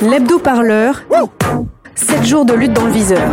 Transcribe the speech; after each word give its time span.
L'hebdo-parleur. 0.00 1.02
7 1.96 2.24
jours 2.24 2.44
de 2.44 2.54
lutte 2.54 2.74
dans 2.74 2.84
le 2.84 2.92
viseur. 2.92 3.28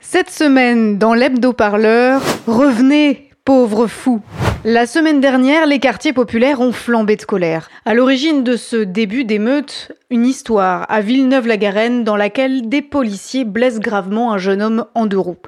Cette 0.00 0.28
semaine, 0.28 0.98
dans 0.98 1.14
l'hebdo-parleur, 1.14 2.20
revenez, 2.46 3.30
pauvres 3.46 3.86
fous. 3.86 4.20
La 4.62 4.86
semaine 4.86 5.22
dernière, 5.22 5.64
les 5.64 5.78
quartiers 5.78 6.12
populaires 6.12 6.60
ont 6.60 6.72
flambé 6.72 7.16
de 7.16 7.22
colère. 7.22 7.70
À 7.86 7.94
l'origine 7.94 8.44
de 8.44 8.56
ce 8.56 8.76
début 8.76 9.24
d'émeute, 9.24 9.90
une 10.10 10.26
histoire 10.26 10.84
à 10.90 11.00
Villeneuve-la-Garenne 11.00 12.04
dans 12.04 12.14
laquelle 12.14 12.68
des 12.68 12.82
policiers 12.82 13.46
blessent 13.46 13.80
gravement 13.80 14.34
un 14.34 14.36
jeune 14.36 14.60
homme 14.60 14.84
en 14.94 15.06
deux 15.06 15.18
roues. 15.18 15.38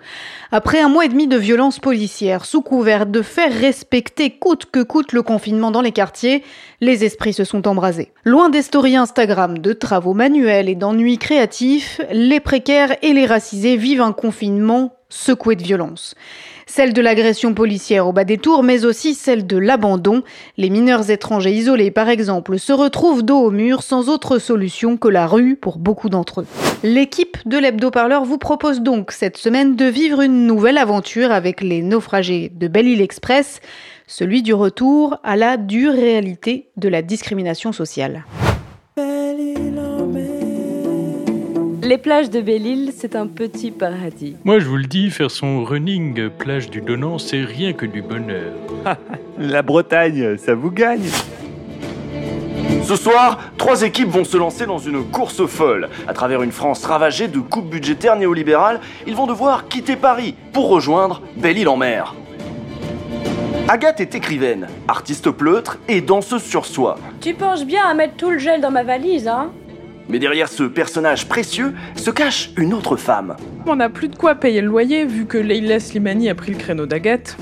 Après 0.51 0.81
un 0.81 0.89
mois 0.89 1.05
et 1.05 1.11
demi 1.11 1.29
de 1.29 1.37
violences 1.37 1.79
policières, 1.79 2.47
sous 2.47 2.63
couvert 2.63 3.05
de 3.05 3.21
faire 3.21 3.53
respecter 3.53 4.31
coûte 4.31 4.65
que 4.73 4.83
coûte 4.83 5.13
le 5.13 5.23
confinement 5.23 5.71
dans 5.71 5.83
les 5.83 5.93
quartiers, 5.93 6.43
les 6.81 7.05
esprits 7.05 7.35
se 7.35 7.45
sont 7.45 7.69
embrasés. 7.69 8.13
Loin 8.25 8.49
des 8.49 8.63
stories 8.63 8.97
Instagram, 8.97 9.59
de 9.59 9.75
travaux 9.75 10.15
manuels 10.15 10.71
et 10.71 10.75
d'ennuis 10.75 11.19
créatifs, 11.19 12.01
les 12.13 12.41
précaires 12.41 12.97
et 13.03 13.13
les 13.13 13.27
racisés 13.27 13.77
vivent 13.77 14.01
un 14.01 14.13
confinement 14.13 14.95
secoué 15.11 15.55
de 15.55 15.63
violence 15.63 16.15
celle 16.75 16.95
de 16.95 17.03
l'agression 17.03 17.53
policière 17.53 18.07
au 18.07 18.15
bas 18.15 18.25
des 18.25 18.39
tours, 18.39 18.63
mais 18.63 18.87
aussi 18.87 19.13
celle 19.13 19.47
de 19.47 19.59
l'abandon. 19.59 20.23
Les 20.57 20.71
mineurs 20.71 21.11
étrangers 21.11 21.53
isolés, 21.53 21.91
par 21.91 22.09
exemple, 22.09 22.59
se 22.59 22.73
retrouvent 22.73 23.23
dos 23.23 23.41
au 23.41 23.51
mur 23.51 23.83
sans 23.83 24.09
autre 24.09 24.39
solution 24.39 24.97
que 24.97 25.09
la 25.09 25.27
rue 25.27 25.55
pour 25.55 25.77
beaucoup 25.77 26.09
d'entre 26.09 26.41
eux. 26.41 26.47
L'équipe 26.83 27.37
de 27.45 27.59
l'hebdo-parleur 27.59 28.25
vous 28.25 28.39
propose 28.39 28.81
donc 28.81 29.13
cette 29.13 29.37
semaine 29.37 29.77
de 29.77 29.85
vivre 29.85 30.23
une 30.23 30.47
nouvelle 30.47 30.79
aventure 30.79 31.31
avec 31.31 31.61
les 31.61 31.83
naufragés 31.83 32.51
de 32.55 32.69
Belle-Île 32.69 33.03
Express, 33.03 33.61
celui 34.07 34.41
du 34.41 34.55
retour 34.55 35.19
à 35.25 35.37
la 35.37 35.59
dure 35.59 35.93
réalité 35.93 36.71
de 36.79 36.89
la 36.89 37.03
discrimination 37.03 37.73
sociale. 37.73 38.25
Les 41.85 41.99
plages 41.99 42.31
de 42.31 42.41
Belle-Île, 42.41 42.93
c'est 42.97 43.17
un 43.17 43.27
petit 43.27 43.73
paradis. 43.73 44.37
Moi, 44.45 44.61
je 44.61 44.67
vous 44.67 44.77
le 44.77 44.85
dis, 44.85 45.11
faire 45.11 45.33
son 45.33 45.65
running 45.65 46.31
plage 46.31 46.71
du 46.71 46.81
Donan, 46.81 47.19
c'est 47.19 47.43
rien 47.43 47.73
que 47.73 47.87
du 47.87 48.03
bonheur. 48.03 48.53
La 49.39 49.63
Bretagne, 49.63 50.37
ça 50.37 50.55
vous 50.55 50.71
gagne 50.71 51.09
ce 52.85 52.97
soir, 52.97 53.39
trois 53.59 53.83
équipes 53.83 54.09
vont 54.09 54.25
se 54.25 54.37
lancer 54.37 54.67
dans 54.67 54.79
une 54.79 55.05
course 55.05 55.47
folle. 55.47 55.89
À 56.09 56.15
travers 56.15 56.43
une 56.43 56.51
France 56.51 56.85
ravagée 56.85 57.29
de 57.29 57.39
coupes 57.39 57.71
budgétaires 57.71 58.17
néolibérales, 58.17 58.81
ils 59.07 59.15
vont 59.15 59.27
devoir 59.27 59.69
quitter 59.69 59.95
Paris 59.95 60.35
pour 60.53 60.69
rejoindre 60.69 61.23
Belle-Île 61.37 61.69
en 61.69 61.77
mer. 61.77 62.15
Agathe 63.69 64.01
est 64.01 64.17
écrivaine, 64.17 64.67
artiste 64.89 65.31
pleutre 65.31 65.79
et 65.89 66.01
danseuse 66.01 66.43
sur 66.43 66.67
soi. 66.67 66.99
Tu 67.21 67.35
penses 67.35 67.65
bien 67.65 67.87
à 67.87 67.95
mettre 67.95 68.17
tout 68.17 68.31
le 68.31 68.39
gel 68.39 68.61
dans 68.61 68.73
ma 68.73 68.83
valise, 68.83 69.29
hein? 69.29 69.53
Mais 70.09 70.19
derrière 70.19 70.49
ce 70.49 70.65
personnage 70.65 71.29
précieux 71.29 71.75
se 71.97 72.11
cache 72.11 72.51
une 72.57 72.75
autre 72.75 72.97
femme. 72.97 73.37
On 73.67 73.77
n'a 73.77 73.89
plus 73.89 74.09
de 74.09 74.17
quoi 74.17 74.35
payer 74.35 74.61
le 74.61 74.69
loyer 74.69 75.05
vu 75.05 75.27
que 75.27 75.39
Leila 75.39 75.81
Slimani 75.81 76.29
a 76.29 76.35
pris 76.35 76.53
le 76.53 76.59
créneau 76.59 76.87
d'Agathe. 76.87 77.37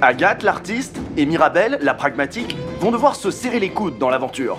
Agathe, 0.00 0.42
l'artiste, 0.42 0.98
et 1.16 1.24
Mirabelle, 1.26 1.78
la 1.82 1.94
pragmatique, 1.94 2.56
vont 2.80 2.90
devoir 2.90 3.16
se 3.16 3.30
serrer 3.30 3.60
les 3.60 3.70
coudes 3.70 3.98
dans 3.98 4.10
l'aventure. 4.10 4.58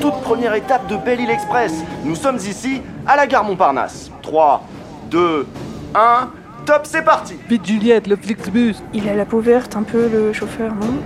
Toute 0.00 0.20
première 0.22 0.54
étape 0.54 0.86
de 0.88 0.96
Belle 0.96 1.20
Île 1.20 1.30
Express. 1.30 1.72
Nous 2.04 2.16
sommes 2.16 2.36
ici 2.36 2.82
à 3.06 3.16
la 3.16 3.26
gare 3.26 3.44
Montparnasse. 3.44 4.10
3, 4.22 4.66
2, 5.10 5.46
1, 5.94 6.30
top, 6.66 6.82
c'est 6.84 7.02
parti 7.02 7.34
Vite 7.48 7.66
Juliette, 7.66 8.06
le 8.06 8.16
Flixbus 8.16 8.74
Il 8.92 9.08
a 9.08 9.14
la 9.14 9.24
peau 9.24 9.40
verte 9.40 9.74
un 9.76 9.82
peu 9.82 10.08
le 10.08 10.32
chauffeur, 10.32 10.72
non? 10.74 10.98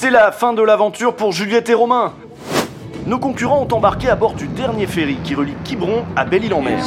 C'est 0.00 0.10
la 0.10 0.30
fin 0.30 0.52
de 0.52 0.62
l'aventure 0.62 1.16
pour 1.16 1.32
Juliette 1.32 1.68
et 1.70 1.74
Romain. 1.74 2.14
Nos 3.04 3.18
concurrents 3.18 3.66
ont 3.68 3.74
embarqué 3.74 4.08
à 4.08 4.14
bord 4.14 4.34
du 4.34 4.46
dernier 4.46 4.86
ferry 4.86 5.16
qui 5.24 5.34
relie 5.34 5.54
Quiberon 5.64 6.04
à 6.14 6.24
Belle-Île-en-Mer. 6.24 6.78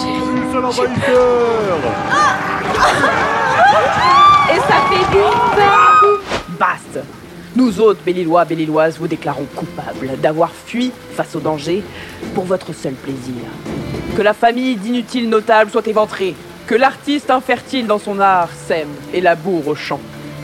Et 4.49 4.59
ça 4.59 4.77
fait 4.87 5.11
du 5.11 5.17
Basta 6.57 7.01
Nous 7.53 7.81
autres, 7.81 7.99
Belle-Îlois, 8.05 8.45
Belle-Îloises, 8.45 8.97
vous 8.97 9.09
déclarons 9.09 9.47
coupables 9.57 10.17
d'avoir 10.21 10.51
fui 10.51 10.93
face 11.13 11.35
au 11.35 11.41
danger 11.41 11.83
pour 12.33 12.45
votre 12.45 12.71
seul 12.71 12.93
plaisir. 12.93 13.43
Que 14.15 14.21
la 14.21 14.33
famille 14.33 14.77
d'inutiles 14.77 15.27
notables 15.27 15.69
soit 15.69 15.85
éventrée. 15.85 16.33
Que 16.65 16.75
l'artiste 16.75 17.29
infertile 17.29 17.87
dans 17.87 17.99
son 17.99 18.21
art 18.21 18.51
sème 18.67 18.87
et 19.13 19.19
laboure 19.19 19.67
au 19.67 19.75
champ. 19.75 19.99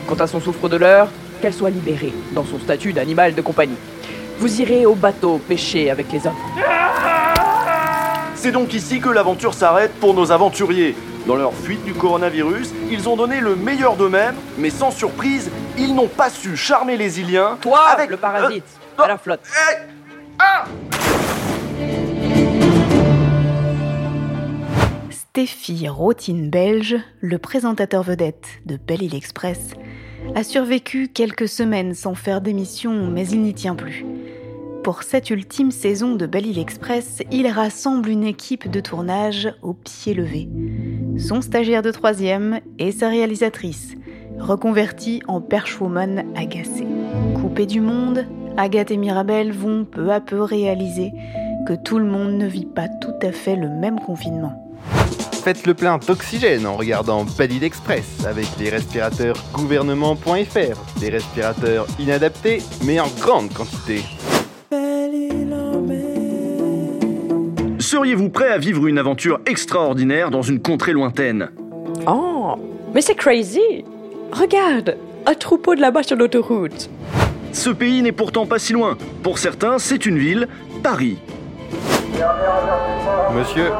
Quant 0.06 0.16
à 0.16 0.26
son 0.26 0.38
souffre-douleur, 0.38 1.08
qu'elle 1.40 1.54
soit 1.54 1.70
libérée 1.70 2.12
dans 2.32 2.44
son 2.44 2.58
statut 2.58 2.92
d'animal 2.92 3.34
de 3.34 3.40
compagnie. 3.40 3.76
Vous 4.38 4.60
irez 4.60 4.86
au 4.86 4.94
bateau 4.94 5.38
pêcher 5.38 5.90
avec 5.90 6.12
les 6.12 6.26
hommes. 6.26 6.36
C'est 8.34 8.52
donc 8.52 8.72
ici 8.72 9.00
que 9.00 9.08
l'aventure 9.08 9.52
s'arrête 9.52 9.92
pour 9.94 10.14
nos 10.14 10.30
aventuriers. 10.30 10.94
Dans 11.26 11.34
leur 11.34 11.52
fuite 11.52 11.84
du 11.84 11.92
coronavirus, 11.92 12.72
ils 12.90 13.08
ont 13.08 13.16
donné 13.16 13.40
le 13.40 13.56
meilleur 13.56 13.96
d'eux-mêmes, 13.96 14.36
mais 14.56 14.70
sans 14.70 14.90
surprise, 14.90 15.50
ils 15.76 15.94
n'ont 15.94 16.08
pas 16.08 16.30
su 16.30 16.56
charmer 16.56 16.96
les 16.96 17.20
Iliens. 17.20 17.58
Toi, 17.60 17.80
avec 17.88 18.10
le 18.10 18.16
parasite, 18.16 18.64
euh, 18.98 19.02
à 19.02 19.08
la 19.08 19.18
flotte. 19.18 19.40
Eh, 19.44 19.76
ah 20.38 20.64
Stéphie 25.10 25.88
Rotine 25.88 26.48
Belge, 26.48 26.96
le 27.20 27.38
présentateur 27.38 28.02
vedette 28.02 28.46
de 28.66 28.76
Belle 28.76 29.02
Île 29.02 29.14
Express, 29.14 29.74
a 30.34 30.42
survécu 30.44 31.08
quelques 31.08 31.48
semaines 31.48 31.94
sans 31.94 32.14
faire 32.14 32.40
d'émission, 32.40 33.08
mais 33.10 33.26
il 33.28 33.42
n'y 33.42 33.54
tient 33.54 33.74
plus. 33.74 34.04
Pour 34.84 35.02
cette 35.02 35.30
ultime 35.30 35.70
saison 35.70 36.14
de 36.14 36.26
Belle 36.26 36.46
Île 36.46 36.58
Express, 36.58 37.22
il 37.30 37.46
rassemble 37.48 38.08
une 38.08 38.24
équipe 38.24 38.70
de 38.70 38.80
tournage 38.80 39.52
au 39.62 39.74
pied 39.74 40.14
levé. 40.14 40.48
Son 41.18 41.42
stagiaire 41.42 41.82
de 41.82 41.90
troisième 41.90 42.60
et 42.78 42.92
sa 42.92 43.08
réalisatrice, 43.08 43.94
reconvertie 44.38 45.22
en 45.26 45.40
perchwoman 45.40 46.24
agacée. 46.36 46.86
Coupée 47.34 47.66
du 47.66 47.80
monde, 47.80 48.24
Agathe 48.56 48.90
et 48.90 48.96
Mirabelle 48.96 49.52
vont 49.52 49.84
peu 49.84 50.10
à 50.10 50.20
peu 50.20 50.42
réaliser 50.42 51.12
que 51.66 51.74
tout 51.74 51.98
le 51.98 52.06
monde 52.06 52.32
ne 52.32 52.46
vit 52.46 52.66
pas 52.66 52.88
tout 52.88 53.14
à 53.22 53.32
fait 53.32 53.56
le 53.56 53.68
même 53.68 54.00
confinement. 54.00 54.67
Faites 55.48 55.66
le 55.66 55.72
plein 55.72 55.96
d'oxygène 55.96 56.66
en 56.66 56.76
regardant 56.76 57.24
Belle 57.24 57.64
Express 57.64 58.26
avec 58.26 58.44
les 58.60 58.68
respirateurs 58.68 59.34
gouvernement.fr. 59.54 61.00
Des 61.00 61.08
respirateurs 61.08 61.86
inadaptés 61.98 62.58
mais 62.84 63.00
en 63.00 63.08
grande 63.18 63.50
quantité. 63.54 64.02
Seriez-vous 67.78 68.28
prêt 68.28 68.50
à 68.50 68.58
vivre 68.58 68.88
une 68.88 68.98
aventure 68.98 69.40
extraordinaire 69.46 70.30
dans 70.30 70.42
une 70.42 70.60
contrée 70.60 70.92
lointaine? 70.92 71.48
Oh, 72.06 72.56
mais 72.92 73.00
c'est 73.00 73.14
crazy 73.14 73.86
Regarde, 74.30 74.98
un 75.24 75.34
troupeau 75.34 75.74
de 75.74 75.80
là-bas 75.80 76.02
sur 76.02 76.18
l'autoroute. 76.18 76.90
Ce 77.54 77.70
pays 77.70 78.02
n'est 78.02 78.12
pourtant 78.12 78.44
pas 78.44 78.58
si 78.58 78.74
loin. 78.74 78.98
Pour 79.22 79.38
certains, 79.38 79.78
c'est 79.78 80.04
une 80.04 80.18
ville, 80.18 80.46
Paris. 80.82 81.16
Monsieur, 83.34 83.70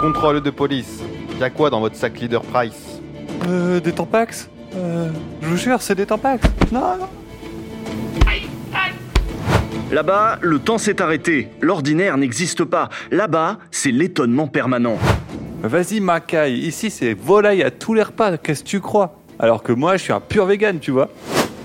contrôle 0.00 0.40
de 0.40 0.50
police. 0.50 1.00
Y'a 1.38 1.50
quoi 1.50 1.70
dans 1.70 1.80
votre 1.80 1.96
sac 1.96 2.18
Leader 2.20 2.42
Price 2.42 3.00
Euh, 3.48 3.80
des 3.80 3.92
Tampax 3.92 4.48
Euh, 4.76 5.08
je 5.42 5.48
vous 5.48 5.56
jure, 5.56 5.82
c'est 5.82 5.94
des 5.94 6.06
Tampax. 6.06 6.42
Non, 6.72 6.96
non. 6.98 7.06
Là-bas, 9.92 10.38
le 10.40 10.60
temps 10.60 10.78
s'est 10.78 11.02
arrêté. 11.02 11.48
L'ordinaire 11.60 12.16
n'existe 12.16 12.62
pas. 12.62 12.88
Là-bas, 13.10 13.58
c'est 13.72 13.90
l'étonnement 13.90 14.46
permanent. 14.46 14.96
Vas-y, 15.64 15.98
Macaille, 15.98 16.58
ici 16.60 16.90
c'est 16.90 17.12
volaille 17.12 17.62
à 17.64 17.72
tous 17.72 17.92
les 17.94 18.04
repas, 18.04 18.36
qu'est-ce 18.38 18.62
que 18.62 18.68
tu 18.68 18.80
crois? 18.80 19.18
Alors 19.40 19.62
que 19.64 19.72
moi, 19.72 19.96
je 19.96 20.04
suis 20.04 20.12
un 20.12 20.20
pur 20.20 20.46
vegan, 20.46 20.78
tu 20.78 20.92
vois. 20.92 21.08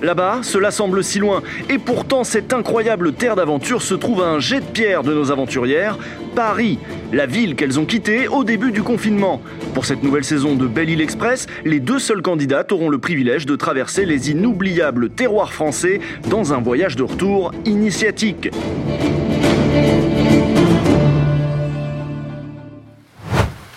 Là-bas, 0.02 0.40
cela 0.44 0.72
semble 0.72 1.04
si 1.04 1.20
loin, 1.20 1.42
et 1.70 1.78
pourtant 1.78 2.24
cette 2.24 2.52
incroyable 2.52 3.14
terre 3.14 3.36
d'aventure 3.36 3.82
se 3.82 3.94
trouve 3.94 4.22
à 4.22 4.28
un 4.28 4.40
jet 4.40 4.60
de 4.60 4.66
pierre 4.66 5.04
de 5.04 5.14
nos 5.14 5.32
aventurières, 5.32 5.98
Paris, 6.36 6.80
la 7.14 7.26
ville 7.26 7.56
qu'elles 7.56 7.80
ont 7.80 7.86
quittée 7.86 8.28
au 8.28 8.44
début 8.44 8.74
du 8.74 8.84
confinement. 8.84 9.42
Pour 9.74 9.86
cette 9.86 10.04
nouvelle 10.04 10.26
saison 10.26 10.56
de 10.56 10.68
Belle 10.68 10.90
Île 10.90 11.02
Express, 11.02 11.48
les 11.64 11.80
deux 11.80 12.00
seuls 12.00 12.22
candidats 12.22 12.66
auront 12.72 12.90
le 12.90 12.98
privilège 12.98 13.46
de 13.46 13.56
traverser 13.56 14.06
les 14.06 14.32
inoubliables 14.32 15.10
terroirs 15.10 15.54
français 15.54 16.02
dans 16.30 16.54
un 16.54 16.60
voyage 16.60 16.98
de 16.98 17.04
retour 17.04 17.52
initiatique. 17.66 18.50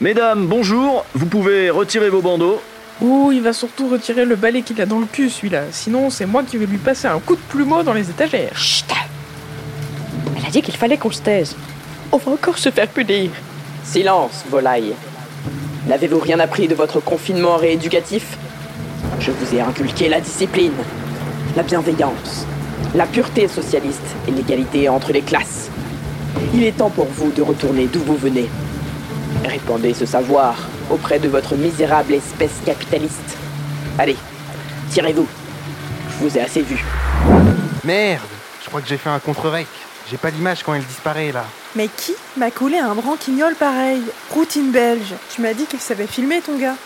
Mesdames, 0.01 0.47
bonjour, 0.47 1.05
vous 1.15 1.27
pouvez 1.27 1.71
retirer 1.71 2.09
vos 2.09 2.23
bandeaux. 2.23 2.61
Oh, 3.01 3.31
il 3.33 3.43
va 3.43 3.53
surtout 3.53 3.89
retirer 3.89 4.25
le 4.25 4.35
balai 4.35 4.63
qu'il 4.63 4.81
a 4.81 4.87
dans 4.87 4.99
le 4.99 5.07
cul, 5.07 5.31
celui-là. 5.31 5.63
Sinon, 5.71 6.11
c'est 6.11 6.27
moi 6.27 6.43
qui 6.43 6.57
vais 6.57 6.67
lui 6.67 6.79
passer 6.79 7.07
un 7.07 7.21
coup 7.21 7.37
de 7.37 7.41
plumeau 7.49 7.85
dans 7.85 7.93
les 7.93 8.11
étagères. 8.11 8.57
Chut 8.57 8.87
Elle 10.37 10.45
a 10.45 10.51
dit 10.51 10.63
qu'il 10.63 10.77
fallait 10.77 10.97
qu'on 10.97 11.13
se 11.13 11.23
taise. 11.23 11.55
On 12.11 12.17
va 12.17 12.33
encore 12.33 12.59
se 12.59 12.71
faire 12.71 12.89
punir. 12.89 13.31
Silence, 13.85 14.45
volaille. 14.51 14.95
N'avez-vous 15.87 16.19
rien 16.19 16.41
appris 16.41 16.67
de 16.67 16.75
votre 16.75 16.99
confinement 16.99 17.57
rééducatif? 17.57 18.37
Je 19.21 19.31
vous 19.31 19.55
ai 19.55 19.61
inculqué 19.61 20.09
la 20.09 20.21
discipline, 20.21 20.73
la 21.57 21.63
bienveillance, 21.63 22.47
la 22.95 23.07
pureté 23.07 23.47
socialiste 23.47 24.17
et 24.27 24.33
l'égalité 24.33 24.89
entre 24.89 25.13
les 25.13 25.23
classes. 25.23 25.71
Il 26.53 26.65
est 26.65 26.77
temps 26.77 26.91
pour 26.91 27.07
vous 27.07 27.31
de 27.31 27.43
retourner 27.43 27.87
d'où 27.87 28.01
vous 28.01 28.17
venez. 28.17 28.49
Répandez 29.45 29.95
ce 29.95 30.05
savoir 30.05 30.68
auprès 30.91 31.19
de 31.19 31.29
votre 31.29 31.55
misérable 31.55 32.15
espèce 32.15 32.53
capitaliste. 32.65 33.37
Allez, 33.99 34.17
tirez-vous. 34.91 35.27
Je 36.11 36.25
vous 36.29 36.39
ai 36.39 36.41
assez 36.41 36.63
vu. 36.63 36.85
Merde 37.85 38.23
Je 38.63 38.69
crois 38.69 38.81
que 38.81 38.89
j'ai 38.89 38.97
fait 38.97 39.11
un 39.11 39.19
contre-rec. 39.19 39.67
J'ai 40.11 40.17
pas 40.17 40.31
l'image 40.31 40.63
quand 40.63 40.75
elle 40.75 40.85
disparaît 40.85 41.33
là. 41.33 41.45
Mais 41.77 41.89
qui 41.89 42.15
m'a 42.37 42.51
collé 42.51 42.79
un 42.79 42.95
branquignol 42.95 43.55
pareil? 43.55 44.03
Routine 44.31 44.71
belge. 44.71 45.15
Tu 45.35 45.43
m'as 45.43 45.53
dit 45.53 45.67
qu'il 45.67 45.81
savait 45.81 46.07
filmer 46.07 46.41
ton 46.41 46.57
gars. 46.57 46.77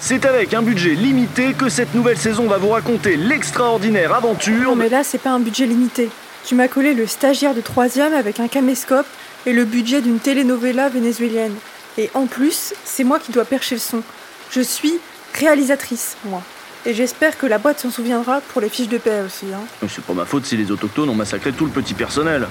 C'est 0.00 0.24
avec 0.24 0.54
un 0.54 0.62
budget 0.62 0.94
limité 0.94 1.52
que 1.52 1.68
cette 1.68 1.94
nouvelle 1.94 2.16
saison 2.16 2.46
va 2.46 2.56
vous 2.56 2.70
raconter 2.70 3.16
l'extraordinaire 3.16 4.14
aventure. 4.14 4.70
Non 4.70 4.76
mais 4.76 4.88
là 4.88 5.04
c'est 5.04 5.18
pas 5.18 5.30
un 5.30 5.40
budget 5.40 5.66
limité. 5.66 6.08
Tu 6.46 6.54
m'as 6.54 6.68
collé 6.68 6.94
le 6.94 7.06
stagiaire 7.06 7.54
de 7.54 7.60
troisième 7.60 8.14
avec 8.14 8.40
un 8.40 8.48
caméscope 8.48 9.06
et 9.44 9.52
le 9.52 9.64
budget 9.66 10.00
d'une 10.00 10.18
telenovela 10.18 10.88
vénézuélienne. 10.88 11.54
Et 12.00 12.10
en 12.14 12.24
plus, 12.24 12.72
c'est 12.82 13.04
moi 13.04 13.18
qui 13.18 13.30
dois 13.30 13.44
percher 13.44 13.74
le 13.74 13.80
son. 13.82 14.02
Je 14.50 14.62
suis 14.62 14.94
réalisatrice, 15.34 16.16
moi. 16.24 16.40
Et 16.86 16.94
j'espère 16.94 17.36
que 17.36 17.44
la 17.44 17.58
boîte 17.58 17.78
s'en 17.78 17.90
souviendra 17.90 18.40
pour 18.40 18.62
les 18.62 18.70
fiches 18.70 18.88
de 18.88 18.96
paix 18.96 19.20
aussi. 19.20 19.44
Hein. 19.54 19.60
Mais 19.82 19.88
C'est 19.94 20.02
pas 20.02 20.14
ma 20.14 20.24
faute 20.24 20.46
si 20.46 20.56
les 20.56 20.70
autochtones 20.70 21.10
ont 21.10 21.14
massacré 21.14 21.52
tout 21.52 21.66
le 21.66 21.70
petit 21.70 21.92
personnel. 21.92 22.48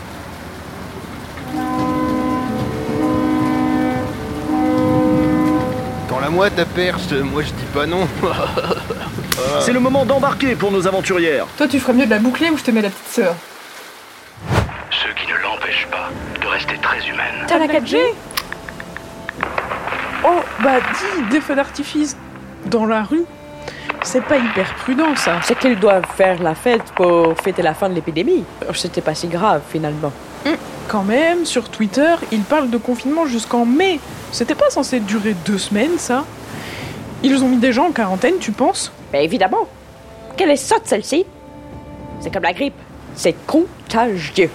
Dans 6.10 6.20
la 6.20 6.30
moi 6.30 6.52
ta 6.52 6.66
perche, 6.66 7.10
moi 7.12 7.42
je 7.42 7.48
dis 7.50 7.66
pas 7.74 7.88
non. 7.88 8.08
C'est 9.62 9.74
le 9.74 9.80
moment 9.80 10.06
d'embarquer 10.06 10.54
pour 10.54 10.72
nos 10.72 10.86
aventurières. 10.86 11.48
Toi, 11.58 11.68
tu 11.68 11.80
ferais 11.80 11.94
mieux 11.94 12.06
de 12.06 12.12
la 12.12 12.20
boucler 12.20 12.52
ou 12.52 12.58
je 12.60 12.64
te 12.66 12.70
mets 12.70 12.84
la 12.84 12.92
petite 12.92 13.14
sœur? 13.14 13.36
Ce 14.92 15.08
qui 15.20 15.28
ne 15.32 15.38
l'empêche 15.42 15.88
pas 15.90 16.12
de 16.40 16.48
rester 16.48 16.78
très 16.84 17.00
humaine. 17.08 17.46
T'as 17.48 17.58
la 17.58 17.66
4G 17.66 17.98
Oh, 20.26 20.42
bah 20.64 20.80
dis, 20.80 21.30
des 21.32 21.42
feux 21.42 21.56
d'artifice 21.56 22.18
dans 22.66 22.86
la 22.86 23.04
rue, 23.04 23.26
c'est 24.04 24.24
pas 24.24 24.38
hyper 24.38 24.74
prudent 24.76 25.16
ça. 25.16 25.40
C'est 25.44 25.58
qu'ils 25.58 25.80
doivent 25.80 26.06
faire 26.16 26.42
la 26.42 26.56
fête 26.56 26.84
pour 26.96 27.38
fêter 27.42 27.62
la 27.62 27.74
fin 27.74 27.90
de 27.90 27.94
l'épidémie. 27.94 28.44
C'était 28.74 29.02
pas 29.02 29.16
si 29.16 29.28
grave 29.28 29.62
finalement. 29.70 30.12
Quand 30.88 31.04
même, 31.04 31.46
sur 31.46 31.70
Twitter, 31.70 32.16
ils 32.32 32.42
parlent 32.42 32.70
de 32.70 32.78
confinement 32.78 33.28
jusqu'en 33.28 33.66
mai. 33.66 34.00
C'était 34.32 34.56
pas 34.56 34.70
censé 34.70 35.00
durer 35.00 35.36
deux 35.46 35.58
semaines 35.58 35.98
ça 35.98 36.26
Ils 37.24 37.44
ont 37.44 37.48
mis 37.48 37.58
des 37.58 37.74
gens 37.74 37.88
en 37.88 37.92
quarantaine, 37.92 38.36
tu 38.40 38.52
penses? 38.52 38.92
Mais 39.14 39.24
évidemment. 39.24 39.68
Quelle 40.36 40.50
est 40.50 40.56
sotte 40.56 40.86
celle-ci? 40.86 41.26
C'est 42.22 42.34
comme 42.34 42.44
la 42.44 42.54
grippe. 42.54 42.74
C'est 43.16 43.36
contagieux. 43.46 44.50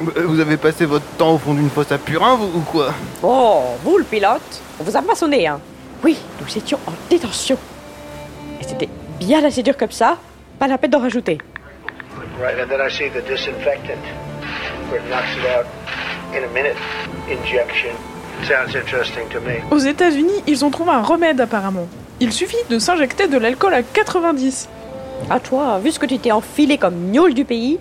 Vous 0.00 0.40
avez 0.40 0.56
passé 0.56 0.86
votre 0.86 1.06
temps 1.16 1.34
au 1.34 1.38
fond 1.38 1.54
d'une 1.54 1.70
fosse 1.70 1.92
à 1.92 1.98
purin, 1.98 2.34
vous, 2.34 2.46
ou 2.58 2.60
quoi 2.62 2.92
Oh, 3.22 3.62
vous 3.84 3.98
le 3.98 4.04
pilote, 4.04 4.60
on 4.80 4.82
vous 4.84 4.96
a 4.96 5.00
maçonné, 5.00 5.46
hein 5.46 5.60
Oui, 6.02 6.18
nous 6.40 6.58
étions 6.58 6.78
en 6.86 6.92
détention. 7.08 7.56
Et 8.60 8.64
c'était 8.64 8.88
bien 9.20 9.44
assez 9.44 9.62
dur 9.62 9.76
comme 9.76 9.92
ça, 9.92 10.18
pas 10.58 10.66
la 10.66 10.78
peine 10.78 10.90
d'en 10.90 10.98
rajouter. 11.00 11.38
Right, 12.40 12.58
and 12.60 12.68
then 12.68 12.80
I 12.80 12.90
see 12.90 13.08
the 13.10 13.22
disinfectant 13.24 14.00
where 14.90 15.00
it 15.00 15.08
knocks 15.08 15.36
it 15.38 15.46
out 15.56 15.66
in 16.34 16.42
a 16.42 16.52
minute. 16.52 16.76
Injection. 17.30 17.92
Sounds 18.42 18.74
interesting 18.74 19.28
to 19.30 19.40
me. 19.40 19.60
Aux 19.70 19.78
États-Unis, 19.78 20.42
ils 20.48 20.64
ont 20.64 20.70
trouvé 20.70 20.90
un 20.90 21.02
remède 21.02 21.40
apparemment. 21.40 21.86
Il 22.18 22.32
suffit 22.32 22.56
de 22.68 22.80
s'injecter 22.80 23.28
de 23.28 23.38
l'alcool 23.38 23.72
à 23.74 23.82
90. 23.82 24.68
À 25.30 25.38
toi, 25.38 25.78
vu 25.78 25.92
ce 25.92 26.00
que 26.00 26.06
tu 26.06 26.18
t'es 26.18 26.32
enfilé 26.32 26.76
comme 26.78 27.12
gnôle 27.12 27.32
du 27.34 27.44
pays, 27.44 27.78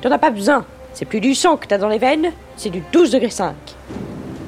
t'en 0.00 0.12
as 0.12 0.18
pas 0.18 0.30
besoin. 0.30 0.64
C'est 0.98 1.04
plus 1.04 1.20
du 1.20 1.34
sang 1.34 1.58
que 1.58 1.66
t'as 1.66 1.76
dans 1.76 1.90
les 1.90 1.98
veines, 1.98 2.32
c'est 2.56 2.70
du 2.70 2.82
12 2.90 3.10
degré 3.10 3.28
5. 3.28 3.54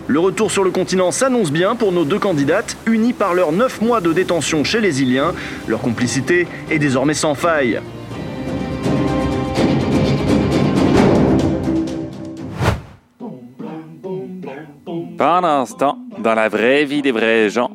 Le 0.06 0.18
retour 0.18 0.50
sur 0.50 0.64
le 0.64 0.70
continent 0.70 1.10
s'annonce 1.10 1.52
bien 1.52 1.76
pour 1.76 1.92
nos 1.92 2.06
deux 2.06 2.18
candidates, 2.18 2.74
unies 2.86 3.12
par 3.12 3.34
leurs 3.34 3.52
9 3.52 3.82
mois 3.82 4.00
de 4.00 4.14
détention 4.14 4.64
chez 4.64 4.80
les 4.80 5.02
Iliens. 5.02 5.34
Leur 5.66 5.82
complicité 5.82 6.46
est 6.70 6.78
désormais 6.78 7.12
sans 7.12 7.34
faille. 7.34 7.82
Pendant 15.18 15.66
ce 15.66 15.74
temps, 15.74 15.98
dans 16.18 16.34
la 16.34 16.48
vraie 16.48 16.86
vie 16.86 17.02
des 17.02 17.12
vrais 17.12 17.50
gens, 17.50 17.72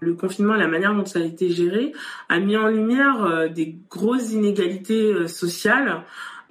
Le 0.00 0.14
confinement 0.14 0.56
et 0.56 0.58
la 0.58 0.66
manière 0.66 0.94
dont 0.94 1.04
ça 1.04 1.20
a 1.20 1.22
été 1.22 1.50
géré 1.50 1.92
a 2.28 2.40
mis 2.40 2.56
en 2.56 2.66
lumière 2.66 3.24
euh, 3.24 3.48
des 3.48 3.76
grosses 3.88 4.32
inégalités 4.32 5.12
euh, 5.12 5.28
sociales. 5.28 6.02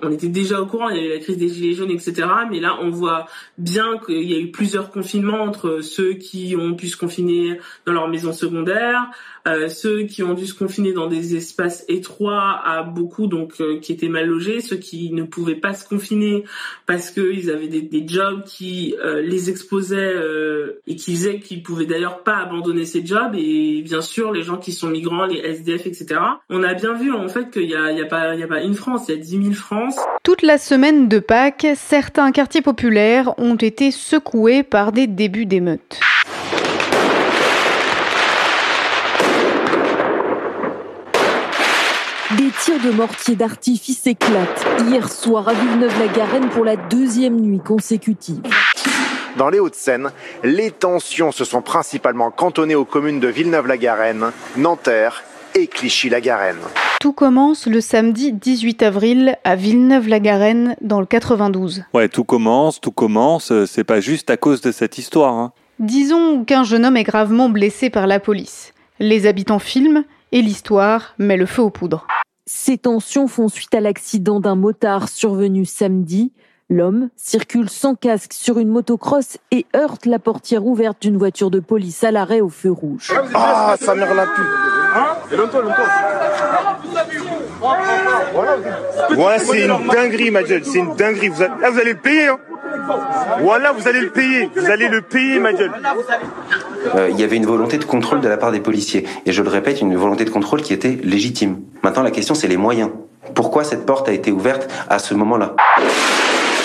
On 0.01 0.11
était 0.11 0.29
déjà 0.29 0.61
au 0.61 0.65
courant, 0.65 0.89
il 0.89 0.97
y 0.97 0.99
a 0.99 1.03
eu 1.03 1.09
la 1.09 1.19
crise 1.19 1.37
des 1.37 1.49
gilets 1.49 1.73
jaunes, 1.73 1.91
etc. 1.91 2.25
Mais 2.49 2.59
là, 2.59 2.77
on 2.81 2.89
voit 2.89 3.27
bien 3.57 3.97
qu'il 3.97 4.23
y 4.29 4.33
a 4.33 4.39
eu 4.39 4.51
plusieurs 4.51 4.91
confinements 4.91 5.41
entre 5.41 5.81
ceux 5.81 6.13
qui 6.13 6.55
ont 6.55 6.73
pu 6.75 6.87
se 6.87 6.95
confiner 6.95 7.59
dans 7.85 7.91
leur 7.91 8.07
maison 8.07 8.31
secondaire, 8.31 9.09
euh, 9.53 9.69
ceux 9.69 10.03
qui 10.03 10.23
ont 10.23 10.33
dû 10.33 10.45
se 10.45 10.53
confiner 10.53 10.93
dans 10.93 11.07
des 11.07 11.35
espaces 11.35 11.85
étroits 11.87 12.61
à 12.63 12.83
beaucoup, 12.83 13.27
donc 13.27 13.53
euh, 13.59 13.79
qui 13.79 13.91
étaient 13.91 14.09
mal 14.09 14.27
logés, 14.27 14.61
ceux 14.61 14.77
qui 14.77 15.11
ne 15.13 15.23
pouvaient 15.23 15.55
pas 15.55 15.73
se 15.73 15.87
confiner 15.87 16.43
parce 16.85 17.11
qu'ils 17.11 17.49
avaient 17.51 17.67
des, 17.67 17.81
des 17.81 18.07
jobs 18.07 18.43
qui 18.43 18.95
euh, 19.03 19.21
les 19.21 19.49
exposaient 19.49 19.97
euh, 19.97 20.81
et 20.87 20.95
qui 20.95 21.15
faisaient 21.15 21.39
qu'ils 21.39 21.63
pouvaient 21.63 21.85
d'ailleurs 21.85 22.23
pas 22.23 22.37
abandonner 22.37 22.85
ces 22.85 23.05
jobs, 23.05 23.33
et 23.35 23.81
bien 23.83 24.01
sûr 24.01 24.31
les 24.31 24.43
gens 24.43 24.57
qui 24.57 24.71
sont 24.71 24.87
migrants, 24.87 25.25
les 25.25 25.39
SDF, 25.39 25.87
etc. 25.87 26.19
On 26.49 26.63
a 26.63 26.73
bien 26.73 26.93
vu 26.93 27.11
en 27.11 27.27
fait 27.27 27.51
qu'il 27.51 27.69
y 27.69 27.75
a, 27.75 27.91
y 27.91 28.01
a 28.01 28.05
pas, 28.05 28.35
il 28.35 28.39
y 28.39 28.43
a 28.43 28.47
pas 28.47 28.61
une 28.61 28.75
France, 28.75 29.05
il 29.07 29.15
y 29.15 29.17
a 29.17 29.21
10 29.21 29.29
000 29.43 29.53
France. 29.53 29.95
Toute 30.23 30.41
la 30.41 30.57
semaine 30.57 31.07
de 31.07 31.19
Pâques, 31.19 31.67
certains 31.75 32.31
quartiers 32.31 32.61
populaires 32.61 33.33
ont 33.37 33.55
été 33.55 33.91
secoués 33.91 34.63
par 34.63 34.91
des 34.91 35.07
débuts 35.07 35.45
d'émeutes. 35.45 35.99
Des 42.49 42.55
tirs 42.63 42.81
de 42.83 42.89
mortier 42.89 43.35
d'artifice 43.35 44.07
éclatent 44.07 44.65
hier 44.87 45.07
soir 45.11 45.47
à 45.47 45.53
Villeneuve-la-Garenne 45.53 46.49
pour 46.49 46.65
la 46.65 46.77
deuxième 46.77 47.39
nuit 47.39 47.59
consécutive. 47.59 48.41
Dans 49.37 49.49
les 49.51 49.59
Hauts-de-Seine, 49.59 50.09
les 50.43 50.71
tensions 50.71 51.31
se 51.31 51.45
sont 51.45 51.61
principalement 51.61 52.31
cantonnées 52.31 52.73
aux 52.73 52.85
communes 52.85 53.19
de 53.19 53.27
Villeneuve-la-Garenne, 53.27 54.31
Nanterre 54.57 55.21
et 55.53 55.67
Clichy-la-Garenne. 55.67 56.57
Tout 56.99 57.13
commence 57.13 57.67
le 57.67 57.81
samedi 57.81 58.33
18 58.33 58.81
avril 58.81 59.37
à 59.43 59.55
Villeneuve-la-Garenne 59.55 60.75
dans 60.81 61.01
le 61.01 61.05
92. 61.05 61.83
ouais, 61.93 62.09
tout 62.09 62.23
commence, 62.23 62.81
tout 62.81 62.91
commence. 62.91 63.51
euh, 63.51 63.67
C'est 63.67 63.83
pas 63.83 63.99
juste 63.99 64.31
à 64.31 64.37
cause 64.37 64.61
de 64.61 64.71
cette 64.71 64.97
histoire. 64.97 65.35
Hein. 65.35 65.51
Disons 65.77 66.43
qu'un 66.45 66.63
jeune 66.63 66.83
homme 66.83 66.97
est 66.97 67.03
gravement 67.03 67.49
blessé 67.49 67.91
par 67.91 68.07
la 68.07 68.19
police. 68.19 68.73
Les 68.99 69.27
habitants 69.27 69.59
filment 69.59 70.03
et 70.31 70.41
l'histoire 70.41 71.13
met 71.19 71.37
le 71.37 71.45
feu 71.45 71.61
aux 71.61 71.69
poudres. 71.69 72.07
Ces 72.51 72.79
tensions 72.79 73.27
font 73.27 73.47
suite 73.47 73.75
à 73.75 73.79
l'accident 73.79 74.39
d'un 74.39 74.55
motard 74.55 75.07
survenu 75.07 75.65
samedi. 75.65 76.33
L'homme 76.67 77.09
circule 77.15 77.69
sans 77.69 77.93
casque 77.93 78.33
sur 78.33 78.57
une 78.57 78.69
motocross 78.69 79.37
et 79.51 79.67
heurte 79.75 80.07
la 80.07 80.17
portière 80.17 80.65
ouverte 80.65 80.99
d'une 80.99 81.15
voiture 81.15 81.51
de 81.51 81.59
police 81.59 82.03
à 82.03 82.09
l'arrêt 82.09 82.41
au 82.41 82.49
feu 82.49 82.71
rouge. 82.71 83.13
Ah, 83.35 83.75
sa 83.79 83.93
mère 83.93 84.15
la 84.15 84.25
pute 84.25 84.47
Voilà, 89.15 89.39
c'est 89.39 89.65
une 89.65 89.87
dinguerie, 89.87 90.31
ma 90.31 90.43
gueule, 90.43 90.63
c'est 90.63 90.79
une 90.79 90.95
dinguerie. 90.95 91.29
Vous 91.29 91.41
allez, 91.41 91.61
là, 91.61 91.69
vous 91.71 91.79
allez 91.79 91.93
le 91.93 91.99
payer, 91.99 92.27
hein 92.27 92.39
Voilà, 93.41 93.71
vous 93.71 93.87
allez 93.87 94.01
le 94.01 94.09
payer, 94.09 94.49
vous 94.55 94.69
allez 94.69 94.87
le 94.87 95.01
payer, 95.01 95.39
ma 95.39 95.53
gueule. 95.53 95.71
Euh, 96.95 97.09
il 97.09 97.19
y 97.19 97.23
avait 97.23 97.35
une 97.35 97.45
volonté 97.45 97.77
de 97.77 97.83
contrôle 97.83 98.21
de 98.21 98.29
la 98.29 98.37
part 98.37 98.51
des 98.51 98.61
policiers. 98.61 99.05
Et 99.25 99.31
je 99.31 99.43
le 99.43 99.49
répète, 99.49 99.81
une 99.81 99.95
volonté 99.95 100.25
de 100.25 100.29
contrôle 100.29 100.61
qui 100.61 100.73
était 100.73 100.97
légitime. 101.03 101.61
Maintenant, 101.83 102.03
la 102.03 102.11
question, 102.11 102.35
c'est 102.35 102.47
les 102.47 102.57
moyens. 102.57 102.91
Pourquoi 103.35 103.63
cette 103.63 103.85
porte 103.85 104.07
a 104.07 104.13
été 104.13 104.31
ouverte 104.31 104.71
à 104.89 104.99
ce 104.99 105.13
moment-là 105.13 105.55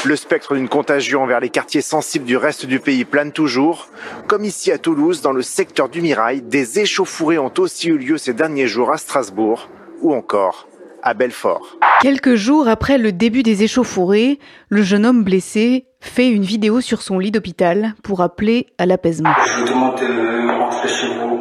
Le 0.05 0.17
spectre 0.17 0.55
d'une 0.55 0.69
contagion 0.69 1.27
vers 1.27 1.41
les 1.41 1.51
quartiers 1.51 1.83
sensibles 1.83 2.25
du 2.25 2.37
reste 2.37 2.67
du 2.67 2.79
pays 2.79 3.05
plane 3.05 3.33
toujours. 3.33 3.89
Comme 4.29 4.45
ici 4.45 4.71
à 4.71 4.79
Toulouse, 4.79 5.23
dans 5.23 5.33
le 5.33 5.43
secteur 5.43 5.89
du 5.89 6.01
Mirail, 6.01 6.43
des 6.43 6.79
échauffourées 6.79 7.39
ont 7.39 7.53
aussi 7.59 7.89
eu 7.89 7.99
lieu 7.99 8.17
ces 8.17 8.33
derniers 8.33 8.69
jours 8.69 8.93
à 8.93 8.99
Strasbourg 8.99 9.69
ou 10.01 10.15
encore 10.15 10.69
à 11.05 11.15
Belfort. 11.15 11.77
Quelques 12.01 12.35
jours 12.35 12.67
après 12.67 12.99
le 12.99 13.13
début 13.13 13.43
des 13.43 13.63
échauffourées, 13.63 14.41
le 14.69 14.83
jeune 14.83 15.07
homme 15.07 15.23
blessé 15.23 15.87
fait 16.01 16.29
une 16.29 16.43
vidéo 16.43 16.81
sur 16.81 17.03
son 17.03 17.19
lit 17.19 17.31
d'hôpital 17.31 17.95
pour 18.03 18.23
appeler 18.23 18.67
à 18.79 18.87
l'apaisement. 18.87 19.31
Je 19.47 19.61
vous 19.61 19.69
demande 19.69 19.97
de 19.97 20.59
rentrer 20.59 20.89
chez 20.89 21.09
vous, 21.09 21.41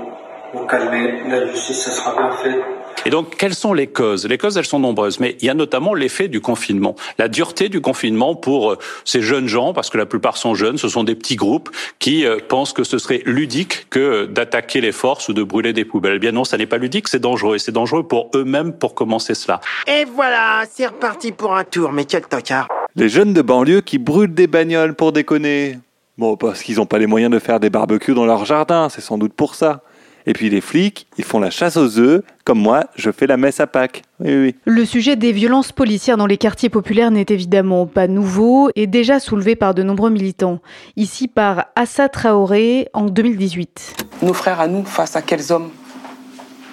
vous 0.53 0.65
calmer, 0.67 1.24
la 1.29 1.48
justice, 1.48 1.82
ça 1.82 1.91
sera 1.91 2.15
bien 2.15 2.32
fait. 2.32 2.62
Et 3.05 3.09
donc, 3.09 3.35
quelles 3.38 3.55
sont 3.55 3.73
les 3.73 3.88
causes? 3.88 4.25
Les 4.25 4.38
causes, 4.38 4.57
elles 4.57 4.65
sont 4.65 4.79
nombreuses, 4.79 5.19
mais 5.19 5.38
il 5.41 5.45
y 5.45 5.50
a 5.50 5.53
notamment 5.53 5.93
l'effet 5.93 6.27
du 6.27 6.41
confinement, 6.41 6.95
la 7.17 7.27
dureté 7.27 7.69
du 7.69 7.81
confinement 7.81 8.35
pour 8.35 8.71
euh, 8.71 8.77
ces 9.05 9.21
jeunes 9.21 9.47
gens, 9.47 9.73
parce 9.73 9.89
que 9.89 9.97
la 9.97 10.05
plupart 10.05 10.38
sont 10.38 10.55
jeunes, 10.55 10.77
ce 10.77 10.88
sont 10.88 11.03
des 11.03 11.15
petits 11.15 11.35
groupes 11.35 11.69
qui 12.00 12.25
euh, 12.25 12.38
pensent 12.47 12.73
que 12.73 12.83
ce 12.83 12.97
serait 12.97 13.21
ludique 13.25 13.88
que 13.89 14.25
d'attaquer 14.25 14.81
les 14.81 14.91
forces 14.91 15.29
ou 15.29 15.33
de 15.33 15.43
brûler 15.43 15.73
des 15.73 15.85
poubelles. 15.85 16.15
Eh 16.15 16.19
bien 16.19 16.31
non, 16.31 16.43
ça 16.43 16.57
n'est 16.57 16.65
pas 16.65 16.77
ludique, 16.77 17.07
c'est 17.07 17.19
dangereux, 17.19 17.55
et 17.55 17.59
c'est 17.59 17.71
dangereux 17.71 18.03
pour 18.03 18.29
eux-mêmes 18.35 18.73
pour 18.73 18.95
commencer 18.95 19.35
cela. 19.35 19.59
Et 19.88 20.05
voilà, 20.05 20.63
c'est 20.71 20.88
reparti 20.88 21.31
pour 21.31 21.55
un 21.55 21.63
tour, 21.63 21.91
mais 21.91 22.05
quel 22.05 22.23
tocard. 22.23 22.67
Les 22.95 23.09
jeunes 23.09 23.33
de 23.33 23.41
banlieue 23.41 23.81
qui 23.81 23.97
brûlent 23.97 24.33
des 24.33 24.47
bagnoles 24.47 24.95
pour 24.95 25.12
déconner. 25.12 25.79
Bon, 26.17 26.38
parce 26.38 26.62
qu'ils 26.62 26.75
n'ont 26.75 26.85
pas 26.85 27.00
les 27.00 27.07
moyens 27.07 27.31
de 27.31 27.39
faire 27.39 27.59
des 27.59 27.71
barbecues 27.71 28.13
dans 28.13 28.25
leur 28.25 28.45
jardin, 28.45 28.88
c'est 28.89 29.01
sans 29.01 29.17
doute 29.17 29.33
pour 29.33 29.55
ça. 29.55 29.81
Et 30.25 30.33
puis 30.33 30.49
les 30.49 30.61
flics, 30.61 31.07
ils 31.17 31.23
font 31.23 31.39
la 31.39 31.49
chasse 31.49 31.77
aux 31.77 31.99
œufs, 31.99 32.23
comme 32.45 32.59
moi, 32.59 32.85
je 32.95 33.11
fais 33.11 33.27
la 33.27 33.37
messe 33.37 33.59
à 33.59 33.67
Pâques. 33.67 34.03
Oui, 34.19 34.35
oui. 34.35 34.55
Le 34.65 34.85
sujet 34.85 35.15
des 35.15 35.31
violences 35.31 35.71
policières 35.71 36.17
dans 36.17 36.25
les 36.25 36.37
quartiers 36.37 36.69
populaires 36.69 37.11
n'est 37.11 37.25
évidemment 37.29 37.85
pas 37.85 38.07
nouveau 38.07 38.69
et 38.75 38.87
déjà 38.87 39.19
soulevé 39.19 39.55
par 39.55 39.73
de 39.73 39.83
nombreux 39.83 40.09
militants. 40.09 40.59
Ici 40.95 41.27
par 41.27 41.65
Assa 41.75 42.09
Traoré 42.09 42.87
en 42.93 43.05
2018. 43.05 44.05
Nos 44.21 44.33
frères 44.33 44.59
à 44.59 44.67
nous, 44.67 44.85
face 44.85 45.15
à 45.15 45.21
quels 45.21 45.51
hommes? 45.51 45.69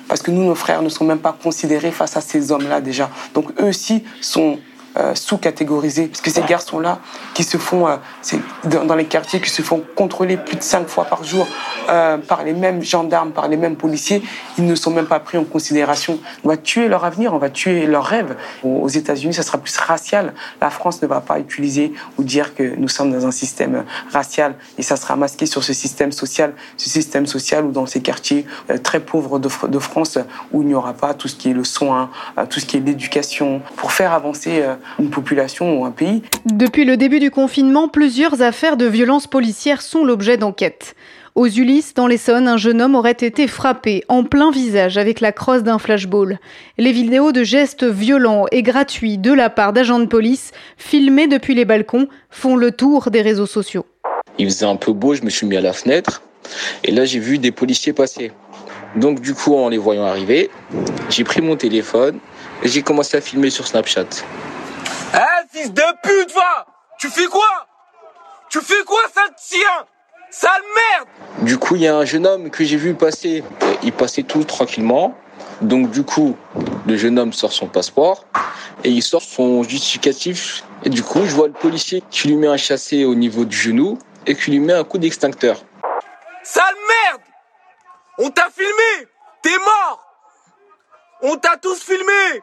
Parce 0.08 0.22
que 0.22 0.30
nous, 0.30 0.44
nos 0.44 0.56
frères 0.56 0.82
ne 0.82 0.88
sont 0.88 1.04
même 1.04 1.20
pas 1.20 1.36
considérés 1.40 1.92
face 1.92 2.16
à 2.16 2.20
ces 2.20 2.50
hommes-là 2.50 2.80
déjà. 2.80 3.10
Donc 3.32 3.52
eux 3.60 3.66
aussi 3.66 4.02
sont 4.20 4.58
euh, 4.96 5.14
sous-catégorisés. 5.14 6.08
Parce 6.08 6.20
que 6.20 6.30
ces 6.30 6.42
garçons-là, 6.42 6.98
qui 7.34 7.44
se 7.44 7.58
font, 7.58 7.86
euh, 7.86 7.96
dans, 8.64 8.96
les 8.96 9.04
quartiers, 9.04 9.40
qui 9.40 9.50
se 9.50 9.62
font 9.62 9.84
contrôler 9.94 10.36
plus 10.36 10.56
de 10.56 10.62
cinq 10.62 10.88
fois 10.88 11.04
par 11.04 11.22
jour 11.22 11.46
euh, 11.88 12.18
par 12.18 12.44
les 12.44 12.52
mêmes 12.52 12.82
gendarmes, 12.82 13.32
par 13.32 13.48
les 13.48 13.56
mêmes 13.56 13.76
policiers, 13.76 14.22
ils 14.58 14.66
ne 14.66 14.74
sont 14.74 14.90
même 14.90 15.06
pas 15.06 15.20
pris 15.20 15.38
en 15.38 15.44
considération. 15.44 16.18
On 16.44 16.48
va 16.48 16.56
tuer 16.56 16.88
leur 16.88 17.04
avenir, 17.04 17.34
on 17.34 17.38
va 17.38 17.50
tuer 17.50 17.86
leurs 17.86 18.04
rêves. 18.04 18.36
Aux 18.64 18.88
États-Unis, 18.88 19.34
ça 19.34 19.42
sera 19.42 19.58
plus 19.58 19.76
racial. 19.76 20.34
La 20.60 20.70
France 20.70 21.02
ne 21.02 21.06
va 21.06 21.20
pas 21.20 21.38
utiliser 21.38 21.92
ou 22.18 22.24
dire 22.24 22.54
que 22.54 22.74
nous 22.76 22.88
sommes 22.88 23.12
dans 23.12 23.26
un 23.26 23.30
système 23.30 23.84
racial 24.12 24.54
et 24.78 24.82
ça 24.82 24.96
sera 24.96 25.16
masqué 25.16 25.46
sur 25.46 25.64
ce 25.64 25.72
système 25.72 26.12
social, 26.12 26.52
ce 26.76 26.90
système 26.90 27.26
social 27.26 27.64
ou 27.64 27.70
dans 27.70 27.86
ces 27.86 28.02
quartiers 28.02 28.44
euh, 28.70 28.78
très 28.78 29.00
pauvres 29.00 29.38
de, 29.38 29.48
de 29.68 29.78
France 29.78 30.18
où 30.52 30.62
il 30.62 30.68
n'y 30.68 30.74
aura 30.74 30.94
pas 30.94 31.14
tout 31.14 31.28
ce 31.28 31.36
qui 31.36 31.50
est 31.50 31.54
le 31.54 31.64
soin, 31.64 32.10
tout 32.48 32.60
ce 32.60 32.66
qui 32.66 32.76
est 32.76 32.80
l'éducation, 32.80 33.62
pour 33.76 33.92
faire 33.92 34.12
avancer 34.12 34.64
une 34.98 35.10
population 35.10 35.80
ou 35.80 35.84
un 35.84 35.90
pays. 35.90 36.22
Depuis 36.46 36.84
le 36.84 36.96
début 36.96 37.20
du 37.20 37.30
confinement, 37.30 37.88
plusieurs 37.88 38.42
affaires 38.42 38.76
de 38.76 38.86
violences 38.86 39.26
policières 39.26 39.82
sont 39.82 40.04
l'objet 40.04 40.36
d'enquêtes. 40.36 40.94
Aux 41.36 41.46
Ulysses, 41.46 41.94
dans 41.94 42.08
l'Essonne, 42.08 42.48
un 42.48 42.56
jeune 42.56 42.82
homme 42.82 42.96
aurait 42.96 43.12
été 43.12 43.46
frappé 43.46 44.02
en 44.08 44.24
plein 44.24 44.50
visage 44.50 44.98
avec 44.98 45.20
la 45.20 45.30
crosse 45.30 45.62
d'un 45.62 45.78
flashball. 45.78 46.40
Les 46.76 46.90
vidéos 46.90 47.30
de 47.30 47.44
gestes 47.44 47.84
violents 47.84 48.46
et 48.50 48.62
gratuits 48.62 49.16
de 49.16 49.32
la 49.32 49.48
part 49.48 49.72
d'agents 49.72 50.00
de 50.00 50.06
police, 50.06 50.50
filmés 50.76 51.28
depuis 51.28 51.54
les 51.54 51.64
balcons, 51.64 52.08
font 52.30 52.56
le 52.56 52.72
tour 52.72 53.10
des 53.10 53.22
réseaux 53.22 53.46
sociaux. 53.46 53.86
Il 54.38 54.46
faisait 54.46 54.66
un 54.66 54.76
peu 54.76 54.92
beau, 54.92 55.14
je 55.14 55.22
me 55.22 55.30
suis 55.30 55.46
mis 55.46 55.56
à 55.56 55.60
la 55.60 55.72
fenêtre 55.72 56.22
et 56.82 56.90
là 56.90 57.04
j'ai 57.04 57.20
vu 57.20 57.38
des 57.38 57.52
policiers 57.52 57.92
passer. 57.92 58.32
Donc 58.96 59.20
du 59.20 59.34
coup 59.34 59.54
en 59.54 59.68
les 59.68 59.78
voyant 59.78 60.04
arriver, 60.04 60.50
j'ai 61.10 61.22
pris 61.22 61.40
mon 61.40 61.56
téléphone 61.56 62.18
et 62.62 62.68
j'ai 62.68 62.82
commencé 62.82 63.16
à 63.16 63.20
filmer 63.20 63.50
sur 63.50 63.66
Snapchat. 63.66 64.08
Eh, 65.14 65.46
fils 65.50 65.72
de 65.72 65.82
pute, 66.02 66.32
va. 66.32 66.66
Tu 66.98 67.08
fais 67.08 67.26
quoi? 67.26 67.66
Tu 68.48 68.60
fais 68.60 68.84
quoi, 68.84 69.00
sale 69.12 69.34
chien? 69.36 69.86
Sale 70.30 70.62
merde! 70.74 71.08
Du 71.44 71.58
coup 71.58 71.74
il 71.74 71.82
y 71.82 71.88
a 71.88 71.96
un 71.96 72.04
jeune 72.04 72.26
homme 72.26 72.50
que 72.50 72.62
j'ai 72.62 72.76
vu 72.76 72.94
passer, 72.94 73.42
il 73.82 73.92
passait 73.92 74.22
tout 74.22 74.44
tranquillement. 74.44 75.16
Donc 75.60 75.90
du 75.90 76.04
coup 76.04 76.36
le 76.86 76.96
jeune 76.96 77.18
homme 77.18 77.32
sort 77.32 77.52
son 77.52 77.66
passeport. 77.66 78.24
Et 78.84 78.90
il 78.90 79.02
sort 79.02 79.22
son 79.22 79.64
justificatif. 79.64 80.62
Et 80.84 80.88
du 80.88 81.02
coup 81.02 81.24
je 81.24 81.34
vois 81.34 81.48
le 81.48 81.52
policier 81.52 82.04
qui 82.10 82.28
lui 82.28 82.36
met 82.36 82.46
un 82.46 82.56
chassé 82.56 83.04
au 83.04 83.14
niveau 83.16 83.44
du 83.44 83.56
genou 83.56 83.98
et 84.26 84.36
qui 84.36 84.52
lui 84.52 84.60
met 84.60 84.74
un 84.74 84.84
coup 84.84 84.98
d'extincteur. 84.98 85.62
Sale 86.44 86.64
merde! 86.88 87.22
On 88.18 88.30
t'a 88.30 88.48
filmé! 88.50 89.08
T'es 89.42 89.58
mort! 89.58 90.06
On 91.22 91.36
t'a 91.36 91.56
tous 91.56 91.82
filmé! 91.82 92.42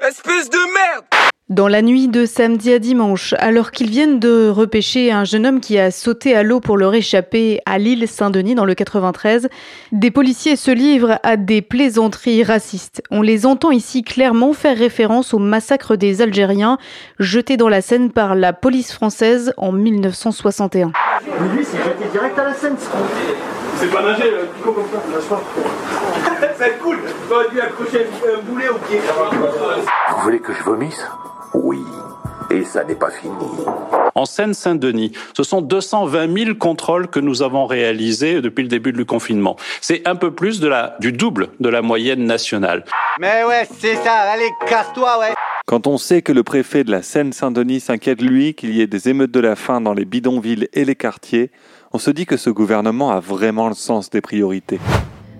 Espèce 0.00 0.48
de 0.48 0.58
merde 0.72 1.29
Dans 1.50 1.66
la 1.66 1.82
nuit 1.82 2.06
de 2.06 2.26
samedi 2.26 2.72
à 2.72 2.78
dimanche, 2.78 3.34
alors 3.38 3.72
qu'ils 3.72 3.90
viennent 3.90 4.20
de 4.20 4.48
repêcher 4.48 5.10
un 5.10 5.24
jeune 5.24 5.44
homme 5.44 5.58
qui 5.58 5.80
a 5.80 5.90
sauté 5.90 6.36
à 6.36 6.44
l'eau 6.44 6.60
pour 6.60 6.78
leur 6.78 6.94
échapper 6.94 7.60
à 7.66 7.76
l'île 7.76 8.06
Saint-Denis 8.06 8.54
dans 8.54 8.64
le 8.64 8.76
93, 8.76 9.48
des 9.90 10.12
policiers 10.12 10.54
se 10.54 10.70
livrent 10.70 11.18
à 11.24 11.36
des 11.36 11.60
plaisanteries 11.60 12.44
racistes. 12.44 13.02
On 13.10 13.20
les 13.20 13.46
entend 13.46 13.72
ici 13.72 14.04
clairement 14.04 14.52
faire 14.52 14.78
référence 14.78 15.34
au 15.34 15.40
massacre 15.40 15.96
des 15.96 16.22
Algériens 16.22 16.78
jeté 17.18 17.56
dans 17.56 17.68
la 17.68 17.80
Seine 17.80 18.12
par 18.12 18.36
la 18.36 18.52
police 18.52 18.92
française 18.92 19.52
en 19.56 19.72
1961. 19.72 20.92
Mais 21.26 21.48
lui, 21.56 21.64
c'est 21.64 21.78
jeté 21.78 22.04
direct 22.12 22.38
à 22.38 22.44
la 22.44 22.52
con. 22.52 22.76
C'est 23.74 23.90
pas 23.90 24.02
nager, 24.02 24.30
picot 24.56 24.72
comme 24.72 24.84
ça, 25.20 25.40
cool 26.80 26.98
T'aurais 27.28 27.50
dû 27.50 27.60
accrocher 27.60 28.06
un 28.24 28.40
boulet 28.42 28.68
au 28.68 28.74
pied 28.74 29.00
Vous 30.10 30.22
voulez 30.22 30.38
que 30.38 30.52
je 30.52 30.62
vomisse? 30.62 31.04
Oui. 31.70 31.84
Et 32.50 32.64
ça 32.64 32.82
n'est 32.82 32.96
pas 32.96 33.12
fini. 33.12 33.32
En 34.16 34.24
Seine-Saint-Denis, 34.24 35.12
ce 35.36 35.44
sont 35.44 35.62
220 35.62 36.36
000 36.46 36.56
contrôles 36.56 37.06
que 37.06 37.20
nous 37.20 37.42
avons 37.42 37.66
réalisés 37.66 38.40
depuis 38.40 38.62
le 38.62 38.68
début 38.68 38.92
du 38.92 39.04
confinement. 39.04 39.54
C'est 39.80 40.02
un 40.04 40.16
peu 40.16 40.32
plus 40.32 40.58
de 40.58 40.66
la, 40.66 40.96
du 40.98 41.12
double 41.12 41.50
de 41.60 41.68
la 41.68 41.80
moyenne 41.80 42.24
nationale. 42.24 42.84
Mais 43.20 43.44
ouais, 43.44 43.68
c'est 43.78 43.94
ça, 43.94 44.14
allez, 44.14 44.50
casse-toi, 44.66 45.20
ouais. 45.20 45.32
Quand 45.64 45.86
on 45.86 45.96
sait 45.96 46.22
que 46.22 46.32
le 46.32 46.42
préfet 46.42 46.82
de 46.82 46.90
la 46.90 47.02
Seine-Saint-Denis 47.02 47.78
s'inquiète, 47.78 48.20
lui, 48.20 48.54
qu'il 48.54 48.74
y 48.74 48.80
ait 48.80 48.88
des 48.88 49.08
émeutes 49.08 49.30
de 49.30 49.38
la 49.38 49.54
faim 49.54 49.80
dans 49.80 49.94
les 49.94 50.04
bidonvilles 50.04 50.68
et 50.72 50.84
les 50.84 50.96
quartiers, 50.96 51.52
on 51.92 51.98
se 51.98 52.10
dit 52.10 52.26
que 52.26 52.36
ce 52.36 52.50
gouvernement 52.50 53.12
a 53.12 53.20
vraiment 53.20 53.68
le 53.68 53.74
sens 53.74 54.10
des 54.10 54.20
priorités. 54.20 54.80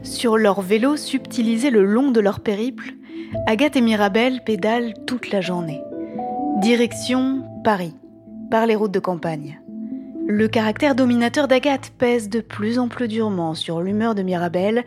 Sur 0.05 0.37
leur 0.37 0.61
vélo 0.61 0.97
subtilisé 0.97 1.71
le 1.71 1.85
long 1.85 2.13
de 2.13 2.21
leur 2.21 2.39
périple, 2.39 2.93
Agathe 3.47 3.77
et 3.77 3.81
Mirabel 3.81 4.43
pédalent 4.45 4.95
toute 5.07 5.31
la 5.31 5.41
journée. 5.41 5.81
Direction 6.61 7.43
Paris, 7.65 7.95
par 8.51 8.67
les 8.67 8.77
routes 8.77 8.93
de 8.93 8.99
campagne. 8.99 9.63
Le 10.27 10.47
caractère 10.47 10.95
dominateur 10.95 11.49
d'Agathe 11.49 11.91
pèse 11.97 12.29
de 12.29 12.41
plus 12.41 12.79
en 12.79 12.89
plus 12.89 13.09
durement 13.09 13.55
sur 13.55 13.81
l'humeur 13.81 14.15
de 14.15 14.23
Mirabel, 14.23 14.85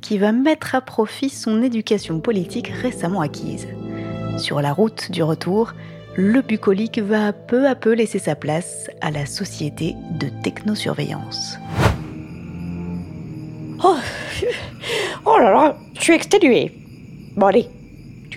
qui 0.00 0.16
va 0.16 0.30
mettre 0.30 0.76
à 0.76 0.80
profit 0.80 1.28
son 1.28 1.60
éducation 1.60 2.20
politique 2.20 2.68
récemment 2.68 3.20
acquise. 3.20 3.66
Sur 4.38 4.62
la 4.62 4.72
route 4.72 5.10
du 5.10 5.24
retour, 5.24 5.72
le 6.14 6.40
bucolique 6.40 7.00
va 7.00 7.32
peu 7.32 7.66
à 7.66 7.74
peu 7.74 7.94
laisser 7.94 8.20
sa 8.20 8.36
place 8.36 8.88
à 9.00 9.10
la 9.10 9.26
société 9.26 9.96
de 10.20 10.28
technosurveillance. 10.44 11.58
Oh, 13.82 13.96
oh 15.26 15.38
là 15.38 15.50
là, 15.50 15.76
je 15.94 16.00
suis 16.00 16.14
exténuée. 16.14 16.72
Bon 17.36 17.46
allez, 17.46 17.68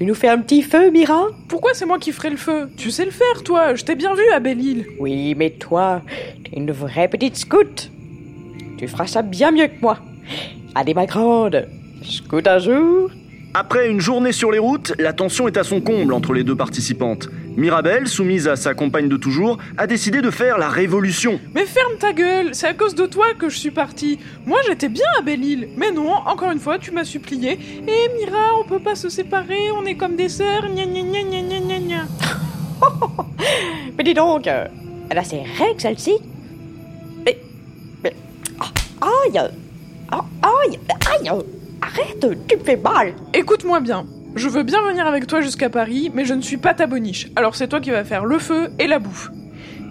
tu 0.02 0.08
nous 0.08 0.16
fais 0.16 0.30
un 0.30 0.40
petit 0.40 0.64
feu, 0.64 0.90
Mira 0.90 1.28
Pourquoi 1.48 1.76
c'est 1.76 1.86
moi 1.86 2.00
qui 2.00 2.12
ferai 2.12 2.32
le 2.32 2.36
feu 2.36 2.72
Tu 2.76 2.90
sais 2.90 3.06
le 3.06 3.12
faire, 3.12 3.44
toi 3.44 3.76
Je 3.76 3.86
t'ai 3.86 3.94
bien 3.94 4.16
vu 4.16 4.24
à 4.34 4.40
Belle-Île. 4.40 4.88
Oui, 4.98 5.36
mais 5.38 5.52
toi, 5.52 6.02
t'es 6.44 6.58
une 6.58 6.72
vraie 6.72 7.08
petite 7.08 7.38
scout. 7.38 7.92
Tu 8.80 8.88
feras 8.88 9.06
ça 9.06 9.22
bien 9.22 9.52
mieux 9.52 9.68
que 9.68 9.80
moi. 9.80 10.00
Allez, 10.74 10.96
ma 10.96 11.06
grande, 11.06 11.68
scout 12.02 12.48
un 12.48 12.58
jour. 12.58 13.12
Après 13.54 13.92
une 13.92 14.00
journée 14.00 14.32
sur 14.32 14.52
les 14.52 14.58
routes, 14.58 14.92
la 14.98 15.14
tension 15.14 15.48
est 15.48 15.58
à 15.58 15.64
son 15.64 15.82
comble 15.82 16.16
entre 16.16 16.34
les 16.34 16.44
deux 16.44 16.56
participantes. 16.56 17.30
Mirabelle, 17.58 18.08
soumise 18.08 18.48
à 18.48 18.56
sa 18.56 18.74
compagne 18.74 19.10
de 19.10 19.18
toujours, 19.18 19.58
a 19.78 19.86
décidé 19.88 20.22
de 20.22 20.32
faire 20.32 20.58
la 20.58 20.70
révolution. 20.70 21.40
Mais 21.54 21.66
ferme 21.66 21.98
ta 22.00 22.14
gueule, 22.14 22.50
c'est 22.54 22.68
à 22.68 22.74
cause 22.74 22.96
de 22.96 23.06
toi 23.06 23.34
que 23.38 23.50
je 23.50 23.58
suis 23.58 23.72
partie. 23.72 24.20
Moi 24.46 24.60
j'étais 24.68 24.90
bien 24.90 25.06
à 25.20 25.22
Belle-Île, 25.22 25.70
mais 25.78 25.92
non, 25.92 26.12
encore 26.12 26.52
une 26.52 26.60
fois 26.60 26.80
tu 26.80 26.92
m'as 26.92 27.04
supplié. 27.04 27.60
Eh 27.88 28.10
Mira, 28.18 28.58
on 28.60 28.64
peut 28.68 28.80
pas 28.80 28.96
se 28.96 29.10
séparer, 29.10 29.72
on 29.72 29.86
est 29.86 29.96
comme 29.96 30.16
des 30.16 30.30
sœurs, 30.30 30.68
gna 30.68 30.86
gna 30.86 31.02
gna 31.02 31.22
gna 31.24 31.42
gna 31.42 31.60
gna 31.60 31.80
gna. 31.80 32.06
Mais 33.98 34.04
dis 34.04 34.14
donc, 34.14 34.48
euh, 34.48 34.66
elle 35.10 35.18
a 35.18 35.24
ses 35.24 35.42
règles, 35.42 35.80
celle-ci 35.80 36.14
Mais. 37.26 37.38
Mais. 38.04 38.16
ah, 38.60 39.08
Aïe 39.26 39.42
Ah, 40.12 40.26
Aïe 40.42 40.80
Aïe 41.12 41.30
Arrête, 41.82 42.26
tu 42.48 42.58
me 42.58 42.64
fais 42.64 42.78
mal 42.78 43.14
Écoute-moi 43.34 43.80
bien, 43.82 44.06
je 44.36 44.50
veux 44.50 44.64
bien 44.64 44.82
venir 44.88 45.06
avec 45.06 45.28
toi 45.28 45.42
jusqu'à 45.42 45.70
Paris, 45.70 46.12
mais 46.14 46.26
je 46.26 46.34
ne 46.34 46.42
suis 46.42 46.58
pas 46.58 46.74
ta 46.74 46.88
boniche. 46.88 47.28
Alors 47.36 47.56
c'est 47.56 47.68
toi 47.68 47.80
qui 47.80 47.92
vas 47.92 48.04
faire 48.04 48.26
le 48.26 48.40
feu 48.40 48.70
et 48.80 48.88
la 48.88 49.00
bouffe. 49.00 49.30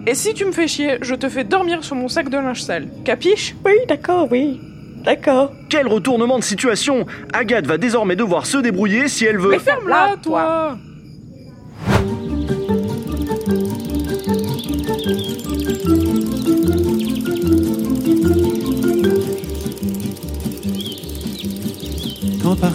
Et 0.07 0.15
si 0.15 0.33
tu 0.33 0.45
me 0.45 0.51
fais 0.51 0.67
chier, 0.67 0.97
je 1.01 1.13
te 1.13 1.29
fais 1.29 1.43
dormir 1.43 1.83
sur 1.83 1.95
mon 1.95 2.07
sac 2.07 2.29
de 2.29 2.37
linge 2.37 2.63
sale. 2.63 2.87
Capiche? 3.05 3.55
Oui, 3.63 3.73
d'accord, 3.87 4.27
oui. 4.31 4.59
D'accord. 5.03 5.51
Quel 5.69 5.87
retournement 5.87 6.39
de 6.39 6.43
situation 6.43 7.05
Agathe 7.33 7.65
va 7.65 7.77
désormais 7.77 8.15
devoir 8.15 8.45
se 8.45 8.57
débrouiller 8.57 9.07
si 9.07 9.25
elle 9.25 9.37
veut. 9.37 9.51
Mais 9.51 9.59
ferme-la, 9.59 10.15
toi 10.21 10.77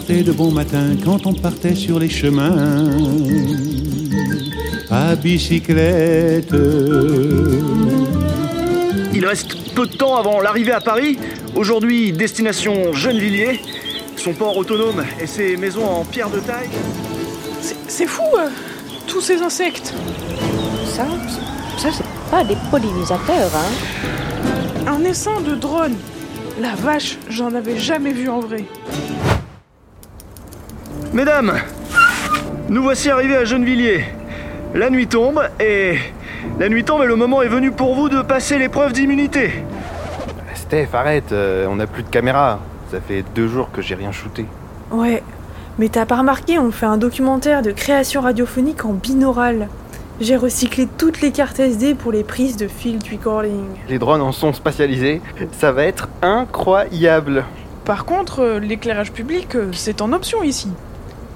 partait 0.07 0.23
de 0.23 0.33
bon 0.33 0.53
matin 0.53 0.95
quand 1.05 1.27
on 1.27 1.33
partait 1.33 1.75
sur 1.75 1.99
les 1.99 2.09
chemins 2.09 2.87
à 4.89 5.17
bicyclette. 5.17 6.55
Il 9.13 9.27
reste 9.27 9.73
peu 9.75 9.87
de 9.87 9.97
temps 9.97 10.17
avant 10.17 10.41
l'arrivée 10.41 10.71
à 10.73 10.81
Paris. 10.81 11.19
Aujourd'hui, 11.57 12.13
destination 12.13 12.93
Gennevilliers. 12.93 13.61
Son 14.17 14.33
port 14.33 14.57
autonome 14.57 15.03
et 15.21 15.27
ses 15.27 15.57
maisons 15.57 15.87
en 15.87 16.05
pierre 16.05 16.31
de 16.31 16.39
taille. 16.39 16.71
C'est 17.89 18.07
fou, 18.07 18.23
euh, 18.39 18.49
tous 19.09 19.21
ces 19.21 19.43
insectes. 19.43 19.93
Ça, 20.85 21.07
ça 21.79 21.89
c'est 21.91 22.31
pas 22.31 22.45
des 22.45 22.57
pollinisateurs, 22.71 23.51
hein. 23.57 24.87
Un 24.87 25.03
essaim 25.05 25.41
de 25.41 25.57
drone. 25.57 25.97
La 26.61 26.77
vache, 26.77 27.19
j'en 27.29 27.53
avais 27.55 27.77
jamais 27.77 28.13
vu 28.13 28.29
en 28.29 28.39
vrai. 28.39 28.65
Mesdames, 31.17 31.55
nous 32.69 32.83
voici 32.83 33.09
arrivés 33.09 33.39
à 33.39 33.47
Gennevilliers. 33.47 34.05
La 34.75 34.91
nuit 34.91 35.07
tombe 35.07 35.41
et. 35.59 35.97
La 36.61 36.69
nuit 36.69 36.85
tombe 36.85 37.05
et 37.05 37.07
le 37.07 37.17
moment 37.17 37.41
est 37.41 37.49
venu 37.49 37.71
pour 37.71 37.95
vous 37.95 38.11
de 38.11 38.21
passer 38.21 38.59
l'épreuve 38.59 38.93
d'immunité. 38.93 39.65
Steph, 40.55 40.89
arrête, 40.93 41.33
euh, 41.33 41.67
on 41.71 41.77
n'a 41.77 41.87
plus 41.87 42.03
de 42.03 42.11
caméra. 42.11 42.61
Ça 42.91 43.01
fait 43.01 43.25
deux 43.35 43.49
jours 43.49 43.71
que 43.73 43.81
j'ai 43.81 43.95
rien 43.95 44.13
shooté. 44.13 44.45
Ouais, 44.91 45.23
mais 45.79 45.89
t'as 45.89 46.05
pas 46.05 46.17
remarqué, 46.17 46.59
on 46.59 46.71
fait 46.71 46.85
un 46.85 46.99
documentaire 46.99 47.63
de 47.63 47.71
création 47.71 48.21
radiophonique 48.21 48.85
en 48.85 48.93
binaural. 48.93 49.69
J'ai 50.21 50.37
recyclé 50.37 50.87
toutes 50.99 51.23
les 51.23 51.33
cartes 51.33 51.59
SD 51.59 51.95
pour 51.95 52.13
les 52.13 52.25
prises 52.25 52.59
de 52.59 52.69
field 52.69 53.03
recording. 53.11 53.65
Les 53.89 53.99
drones 53.99 54.21
en 54.21 54.33
sont 54.33 54.53
spatialisés. 54.53 55.23
Ça 55.53 55.73
va 55.73 55.85
être 55.85 56.11
incroyable. 56.21 57.45
Par 57.87 58.05
contre, 58.05 58.41
euh, 58.41 58.59
l'éclairage 58.59 59.13
public, 59.13 59.55
euh, 59.55 59.71
c'est 59.73 60.03
en 60.03 60.13
option 60.13 60.43
ici. 60.43 60.69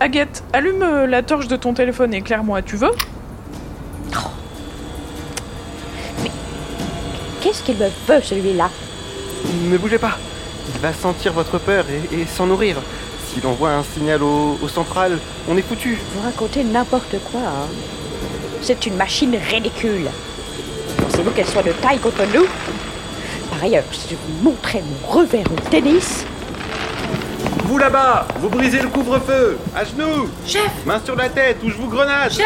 Aguette, 0.03 0.43
allume 0.55 0.83
euh, 0.83 1.07
la 1.07 1.23
torche 1.23 1.47
de 1.47 1.57
ton 1.57 1.75
téléphone 1.75 2.15
et 2.15 2.19
éclaire-moi, 2.19 2.63
tu 2.63 2.77
veux? 2.77 2.91
Qu'est-ce 7.43 7.63
qu'il 7.63 7.77
me 7.77 7.85
veut, 8.09 8.23
celui-là? 8.23 8.71
Ne 9.65 9.77
bougez 9.77 9.99
pas. 9.99 10.17
Il 10.75 10.81
va 10.81 10.95
sentir 10.95 11.35
votre 11.35 11.59
peur 11.59 11.85
et, 11.91 12.21
et 12.21 12.25
s'en 12.25 12.47
nourrir. 12.47 12.77
S'il 13.29 13.47
envoie 13.47 13.73
un 13.73 13.83
signal 13.83 14.23
au, 14.23 14.59
au 14.63 14.69
central, 14.69 15.19
on 15.49 15.57
est 15.59 15.63
foutu. 15.63 15.99
Vous 16.15 16.23
racontez 16.23 16.65
n'importe 16.65 17.17
quoi, 17.31 17.41
hein. 17.41 17.69
C'est 18.63 18.87
une 18.87 18.97
machine 18.97 19.37
ridicule. 19.51 20.09
Pensez-vous 20.97 21.31
qu'elle 21.33 21.47
soit 21.47 21.63
de 21.63 21.73
taille 21.73 21.99
contre 21.99 22.23
nous? 22.35 22.47
Par 23.51 23.63
ailleurs, 23.63 23.85
si 23.93 24.09
je 24.11 24.15
vous 24.15 24.51
montrais 24.51 24.83
mon 24.83 25.13
revers 25.13 25.47
au 25.51 25.69
tennis, 25.69 26.25
Vous 27.71 27.79
là-bas, 27.79 28.27
vous 28.41 28.49
brisez 28.49 28.81
le 28.81 28.89
couvre-feu 28.89 29.57
À 29.77 29.85
genoux 29.85 30.29
Chef 30.45 30.69
Main 30.85 31.01
sur 31.05 31.15
la 31.15 31.29
tête 31.29 31.59
ou 31.65 31.71
je 31.71 31.77
vous 31.77 31.87
grenade 31.87 32.33
Chef 32.33 32.45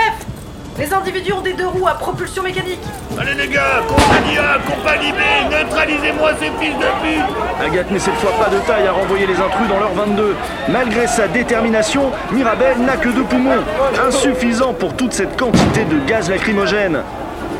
Les 0.79 0.93
individus 0.93 1.33
ont 1.33 1.41
des 1.41 1.55
deux 1.55 1.67
roues 1.67 1.89
à 1.89 1.95
propulsion 1.95 2.43
mécanique. 2.43 2.83
Allez 3.19 3.33
les 3.33 3.49
gars, 3.49 3.81
compagnie 3.89 4.37
A, 4.37 4.59
compagnie 4.71 5.13
B, 5.13 5.51
neutralisez-moi 5.51 6.33
ces 6.39 6.51
fils 6.63 6.75
de 6.77 6.85
pute 7.03 7.65
Agathe 7.65 7.91
n'est 7.91 7.99
cette 7.99 8.17
fois 8.17 8.33
pas 8.33 8.51
de 8.51 8.59
taille 8.67 8.87
à 8.87 8.93
renvoyer 8.93 9.27
les 9.27 9.37
intrus 9.37 9.67
dans 9.67 9.79
leur 9.79 9.95
22. 9.95 10.37
Malgré 10.69 11.07
sa 11.07 11.27
détermination, 11.27 12.13
Mirabel 12.31 12.77
n'a 12.81 12.99
que 12.99 13.09
deux 13.09 13.25
poumons, 13.25 13.65
insuffisant 14.07 14.75
pour 14.75 14.95
toute 14.95 15.15
cette 15.15 15.39
quantité 15.41 15.87
de 15.87 16.07
gaz 16.07 16.29
lacrymogène. 16.29 16.99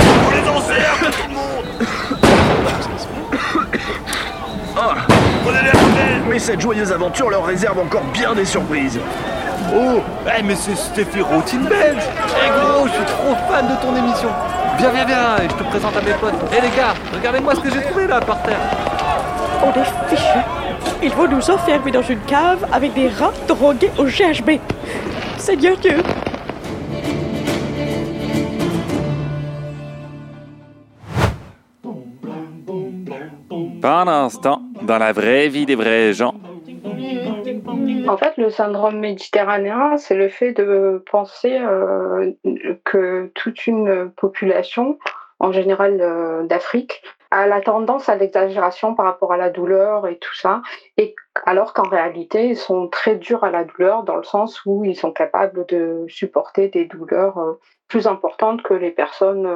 On 0.01 0.31
les 0.31 0.51
encercle, 0.51 1.07
tout 1.07 1.29
le 1.31 1.35
monde 1.35 1.89
Ah. 4.77 4.97
Mais 6.35 6.41
cette 6.41 6.61
joyeuse 6.61 6.91
aventure 6.91 7.31
leur 7.31 7.47
réserve 7.47 7.79
encore 7.79 8.03
bien 8.13 8.35
des 8.35 8.45
surprises. 8.45 8.99
Oh 9.73 10.01
Eh 10.37 10.43
mais 10.43 10.57
c'est 10.57 10.75
Stéphie 10.75 11.21
Routine 11.21 11.63
belge 11.63 12.03
Eh 12.45 12.49
gros, 12.49 12.89
je 12.89 12.93
suis 12.93 13.05
trop 13.05 13.37
fan 13.49 13.69
de 13.69 13.81
ton 13.81 13.95
émission 13.95 14.31
Viens, 14.77 14.91
viens, 14.91 15.05
viens, 15.05 15.37
et 15.37 15.49
je 15.49 15.55
te 15.55 15.63
présente 15.63 15.97
à 15.97 16.01
mes 16.01 16.13
potes. 16.15 16.35
Eh 16.51 16.61
les 16.61 16.77
gars, 16.77 16.95
regardez-moi 17.15 17.55
ce 17.55 17.61
que 17.61 17.71
j'ai 17.71 17.83
trouvé 17.83 18.09
là 18.09 18.19
par 18.21 18.43
terre 18.43 18.59
on 19.63 19.71
est 19.81 20.11
fichus. 20.17 20.45
Ils 21.05 21.13
vont 21.13 21.29
nous 21.29 21.51
enfermer 21.51 21.93
dans 21.93 22.03
une 22.03 22.21
cave 22.23 22.67
avec 22.73 22.95
des 22.95 23.09
rats 23.11 23.33
drogués 23.47 23.93
au 23.97 24.05
GHB. 24.05 24.59
Seigneur 25.39 25.77
Dieu 25.77 26.03
Ce 33.85 34.41
temps, 34.41 34.63
dans 34.81 34.97
la 34.97 35.13
vraie 35.13 35.49
vie 35.49 35.67
des 35.67 35.75
vrais 35.75 36.15
gens, 36.15 36.33
En 38.09 38.17
fait, 38.17 38.35
le 38.39 38.49
syndrome 38.49 38.99
méditerranéen, 38.99 39.99
c'est 39.99 40.15
le 40.15 40.31
fait 40.31 40.53
de 40.53 41.05
penser 41.11 41.59
euh, 41.59 42.33
que 42.85 43.31
toute 43.35 43.67
une 43.67 44.11
population, 44.17 44.99
en 45.39 45.53
général 45.53 46.01
euh, 46.01 46.45
d'Afrique, 46.45 47.03
a 47.31 47.47
la 47.47 47.61
tendance 47.61 48.09
à 48.09 48.17
l'exagération 48.17 48.95
par 48.95 49.05
rapport 49.05 49.35
à 49.35 49.37
la 49.37 49.51
douleur 49.51 50.09
et 50.09 50.17
tout 50.17 50.35
ça, 50.35 50.63
et 50.97 51.15
alors 51.45 51.75
qu'en 51.75 51.87
réalité, 51.87 52.47
ils 52.47 52.57
sont 52.57 52.89
très 52.89 53.17
durs 53.17 53.45
à 53.45 53.51
la 53.51 53.65
douleur 53.65 54.03
dans 54.05 54.17
le 54.17 54.25
sens 54.25 54.65
où 54.65 54.87
ils 54.87 54.97
sont 54.97 55.13
capables 55.13 55.67
de 55.67 56.07
supporter 56.09 56.69
des 56.69 56.87
douleurs 56.87 57.37
euh, 57.37 57.61
plus 57.89 58.07
importantes 58.07 58.63
que 58.63 58.73
les 58.73 58.93
personnes 58.93 59.47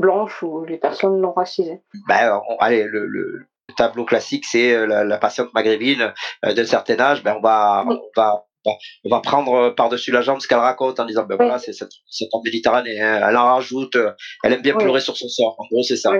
blanches 0.00 0.42
ou 0.42 0.64
les 0.64 0.76
personnes 0.78 1.20
non 1.20 1.32
racisées. 1.32 1.80
Ben, 2.08 2.40
on- 2.48 2.56
allez, 2.56 2.84
le, 2.84 3.06
le 3.06 3.46
tableau 3.76 4.04
classique, 4.04 4.44
c'est 4.46 4.72
euh, 4.74 4.86
la, 4.86 5.04
la 5.04 5.18
patiente 5.18 5.52
maghrébine 5.54 6.12
euh, 6.44 6.52
d'un 6.54 6.64
certain 6.66 6.98
âge. 6.98 7.22
Ben, 7.22 7.36
on 7.38 7.40
va, 7.40 7.84
on 7.86 7.90
va, 8.16 8.44
on 8.64 8.70
va- 8.70 8.76
on 9.04 9.08
va 9.10 9.20
prendre 9.20 9.54
euh, 9.54 9.70
par-dessus 9.70 10.10
la 10.10 10.22
jambe 10.22 10.40
ce 10.40 10.48
qu'elle 10.48 10.58
raconte 10.58 10.98
en 11.00 11.04
disant, 11.06 11.24
ben 11.24 11.36
voilà, 11.36 11.58
c'est 11.58 11.72
cette, 11.72 11.92
cette 12.10 12.28
en 12.32 12.42
Méditerranée. 12.42 13.00
hein. 13.00 13.20
Elle 13.28 13.36
en 13.36 13.54
rajoute, 13.54 13.96
elle 14.42 14.52
aime 14.52 14.62
bien 14.62 14.74
Oui. 14.76 14.82
pleurer 14.82 15.00
sur 15.00 15.16
son 15.16 15.28
sort. 15.28 15.54
En 15.58 15.64
gros, 15.70 15.82
c'est 15.82 15.96
ça. 15.96 16.10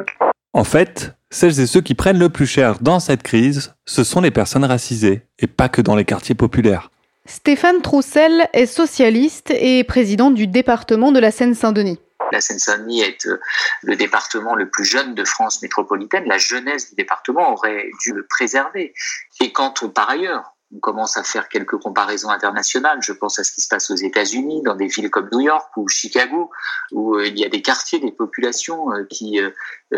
en 0.53 0.65
fait, 0.65 1.13
celles 1.31 1.61
et 1.61 1.67
ceux 1.67 1.81
qui 1.81 1.95
prennent 1.95 2.19
le 2.19 2.29
plus 2.29 2.47
cher 2.47 2.79
dans 2.81 2.99
cette 3.01 3.23
crise, 3.23 3.75
ce 3.85 4.05
sont 4.05 4.21
les 4.21 4.31
personnes 4.31 4.65
racisées, 4.65 5.23
et 5.39 5.47
pas 5.47 5.69
que 5.69 5.81
dans 5.83 5.97
les 5.97 6.05
quartiers 6.05 6.35
populaires. 6.35 6.91
Stéphane 7.27 7.81
Troussel 7.83 8.49
est 8.55 8.67
socialiste 8.67 9.51
et 9.53 9.85
président 9.85 10.31
du 10.31 10.47
département 10.49 11.13
de 11.13 11.21
la 11.21 11.31
Seine-Saint-Denis. 11.31 11.99
La 12.33 12.41
Seine-Saint-Denis 12.41 13.03
est 13.03 13.27
euh, 13.27 13.41
le 13.83 13.97
département 13.97 14.55
le 14.55 14.71
plus 14.71 14.85
jeune 14.85 15.15
de 15.15 15.25
France 15.25 15.63
métropolitaine. 15.63 16.25
La 16.27 16.39
jeunesse 16.39 16.91
du 16.91 16.97
département 16.97 17.53
aurait 17.53 17.91
dû 18.03 18.13
le 18.13 18.27
préserver. 18.27 18.95
Et 19.41 19.53
quand, 19.53 19.89
par 19.93 20.11
ailleurs, 20.11 20.55
on 20.75 20.79
commence 20.79 21.17
à 21.17 21.25
faire 21.25 21.49
quelques 21.49 21.77
comparaisons 21.79 22.31
internationales, 22.31 23.01
je 23.03 23.13
pense 23.13 23.39
à 23.41 23.45
ce 23.45 23.53
qui 23.53 23.61
se 23.61 23.69
passe 23.69 23.91
aux 23.91 23.97
États-Unis, 23.97 24.63
dans 24.63 24.77
des 24.77 24.87
villes 24.87 25.11
comme 25.11 25.29
New 25.33 25.41
York 25.41 25.69
ou 25.77 25.89
Chicago, 25.89 26.51
où 26.93 27.17
euh, 27.17 27.27
il 27.27 27.39
y 27.39 27.45
a 27.45 27.49
des 27.49 27.63
quartiers, 27.63 27.99
des 27.99 28.13
populations 28.13 28.93
euh, 28.93 29.05
qui 29.11 29.41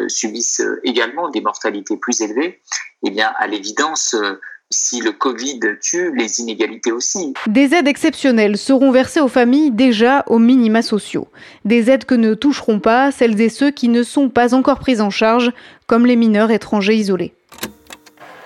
subissent 0.09 0.63
également 0.85 1.29
des 1.29 1.43
mortalités 1.43 1.99
plus 1.99 2.23
élevées, 2.23 2.63
eh 3.05 3.11
bien, 3.11 3.33
à 3.37 3.47
l'évidence, 3.47 4.17
si 4.73 5.01
le 5.01 5.13
Covid 5.13 5.61
tue, 5.81 6.13
les 6.17 6.41
inégalités 6.41 6.93
aussi. 6.93 7.35
Des 7.47 7.75
aides 7.75 7.89
exceptionnelles 7.89 8.57
seront 8.57 8.91
versées 8.91 9.21
aux 9.21 9.29
familles 9.29 9.71
déjà 9.71 10.25
aux 10.27 10.39
minima 10.39 10.83
sociaux. 10.83 11.29
Des 11.65 11.91
aides 11.91 12.05
que 12.05 12.15
ne 12.15 12.35
toucheront 12.35 12.81
pas 12.81 13.13
celles 13.13 13.41
et 13.41 13.49
ceux 13.49 13.71
qui 13.71 13.89
ne 13.89 14.03
sont 14.03 14.29
pas 14.29 14.55
encore 14.55 14.79
pris 14.79 15.01
en 15.01 15.11
charge, 15.11 15.53
comme 15.87 16.07
les 16.07 16.17
mineurs 16.17 16.51
étrangers 16.51 16.97
isolés. 16.97 17.35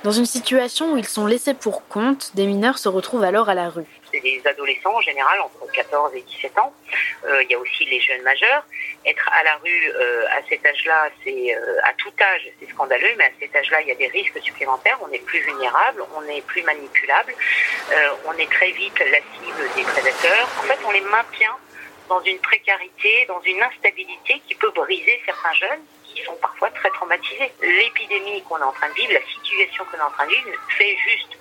Dans 0.05 0.13
une 0.13 0.27
situation 0.27 0.93
où 0.93 0.97
ils 0.97 1.07
sont 1.07 1.27
laissés 1.27 1.55
pour 1.55 1.87
compte, 1.89 2.31
des 2.35 2.47
mineurs 2.47 2.79
se 2.79 2.89
retrouvent 2.89 3.25
alors 3.25 3.49
à 3.49 3.55
la 3.55 3.69
rue. 3.69 3.96
C'est 4.17 4.23
des 4.23 4.41
adolescents 4.47 4.95
en 4.95 5.01
général 5.03 5.41
entre 5.41 5.71
14 5.73 6.15
et 6.15 6.23
17 6.23 6.59
ans. 6.59 6.73
Euh, 7.27 7.43
Il 7.43 7.51
y 7.51 7.55
a 7.55 7.59
aussi 7.59 7.85
les 7.85 8.01
jeunes 8.01 8.23
majeurs. 8.23 8.65
Être 9.05 9.29
à 9.31 9.43
la 9.45 9.57
rue 9.57 9.93
euh, 9.95 10.27
à 10.29 10.41
cet 10.49 10.65
âge-là, 10.65 11.11
c'est 11.23 11.55
euh, 11.55 11.79
à 11.85 11.93
tout 11.95 12.13
âge, 12.19 12.49
c'est 12.59 12.71
scandaleux, 12.71 13.15
mais 13.19 13.25
à 13.25 13.31
cet 13.39 13.55
âge-là, 13.55 13.83
il 13.83 13.89
y 13.89 13.93
a 13.93 13.95
des 13.95 14.07
risques 14.09 14.41
supplémentaires. 14.41 14.99
On 15.03 15.13
est 15.13 15.25
plus 15.25 15.41
vulnérable, 15.41 16.03
on 16.17 16.23
est 16.31 16.41
plus 16.47 16.63
manipulable, 16.63 17.35
on 18.27 18.33
est 18.39 18.51
très 18.51 18.71
vite 18.71 18.99
la 18.99 19.19
cible 19.19 19.75
des 19.77 19.83
prédateurs. 19.83 20.49
En 20.61 20.63
fait, 20.63 20.79
on 20.87 20.93
les 20.93 21.03
maintient 21.03 21.57
dans 22.09 22.23
une 22.23 22.39
précarité, 22.39 23.27
dans 23.29 23.41
une 23.43 23.63
instabilité 23.63 24.41
qui 24.49 24.55
peut 24.55 24.71
briser 24.71 25.21
certains 25.27 25.53
jeunes 25.55 25.83
qui 26.05 26.23
sont 26.23 26.37
parfois 26.41 26.71
très 26.71 26.89
traumatisés. 26.91 27.53
L'épidémie 27.61 28.43
qu'on 28.45 28.59
est 28.59 28.63
en 28.63 28.73
train 28.73 28.89
de 28.89 28.95
vivre, 28.95 29.13
la 29.13 29.27
situation 29.27 29.85
qu'on 29.85 29.99
est 29.99 30.09
en 30.09 30.11
train 30.11 30.25
de 30.25 30.31
vivre, 30.31 30.51
fait 30.79 30.97
juste 30.97 31.37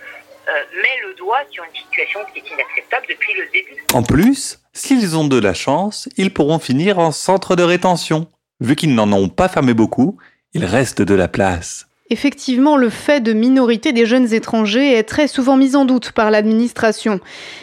met 0.76 1.08
le 1.08 1.16
doigt 1.16 1.40
sur 1.52 1.64
une 1.64 1.76
situation 1.76 2.20
qui 2.32 2.40
est 2.40 2.54
inacceptable 2.54 3.06
depuis 3.10 3.34
le 3.34 3.46
début. 3.52 3.84
En 3.94 4.04
plus, 4.04 4.60
s'ils 4.74 5.18
ont 5.18 5.28
de 5.28 5.40
la 5.40 5.54
chance, 5.54 6.10
ils 6.18 6.34
pourront 6.34 6.60
finir 6.60 7.00
en 7.00 7.12
centre 7.12 7.56
de 7.56 7.64
rétention. 7.64 8.28
Vu 8.60 8.76
qu'ils 8.76 8.96
n'en 8.96 9.12
ont 9.12 9.30
pas 9.30 9.50
fermé 9.50 9.74
beaucoup, 9.74 10.18
il 10.54 10.66
reste 10.66 11.02
de 11.02 11.16
la 11.16 11.28
place. 11.28 11.85
Effectivement, 12.12 12.78
le 12.78 12.90
fait 12.90 13.20
de 13.20 13.34
minorité 13.34 13.92
des 13.92 14.06
jeunes 14.06 14.32
étrangers 14.32 14.94
est 14.94 15.10
très 15.10 15.28
souvent 15.28 15.58
mis 15.58 15.76
en 15.76 15.86
doute 15.86 16.12
par 16.12 16.30
l'administration. 16.30 17.20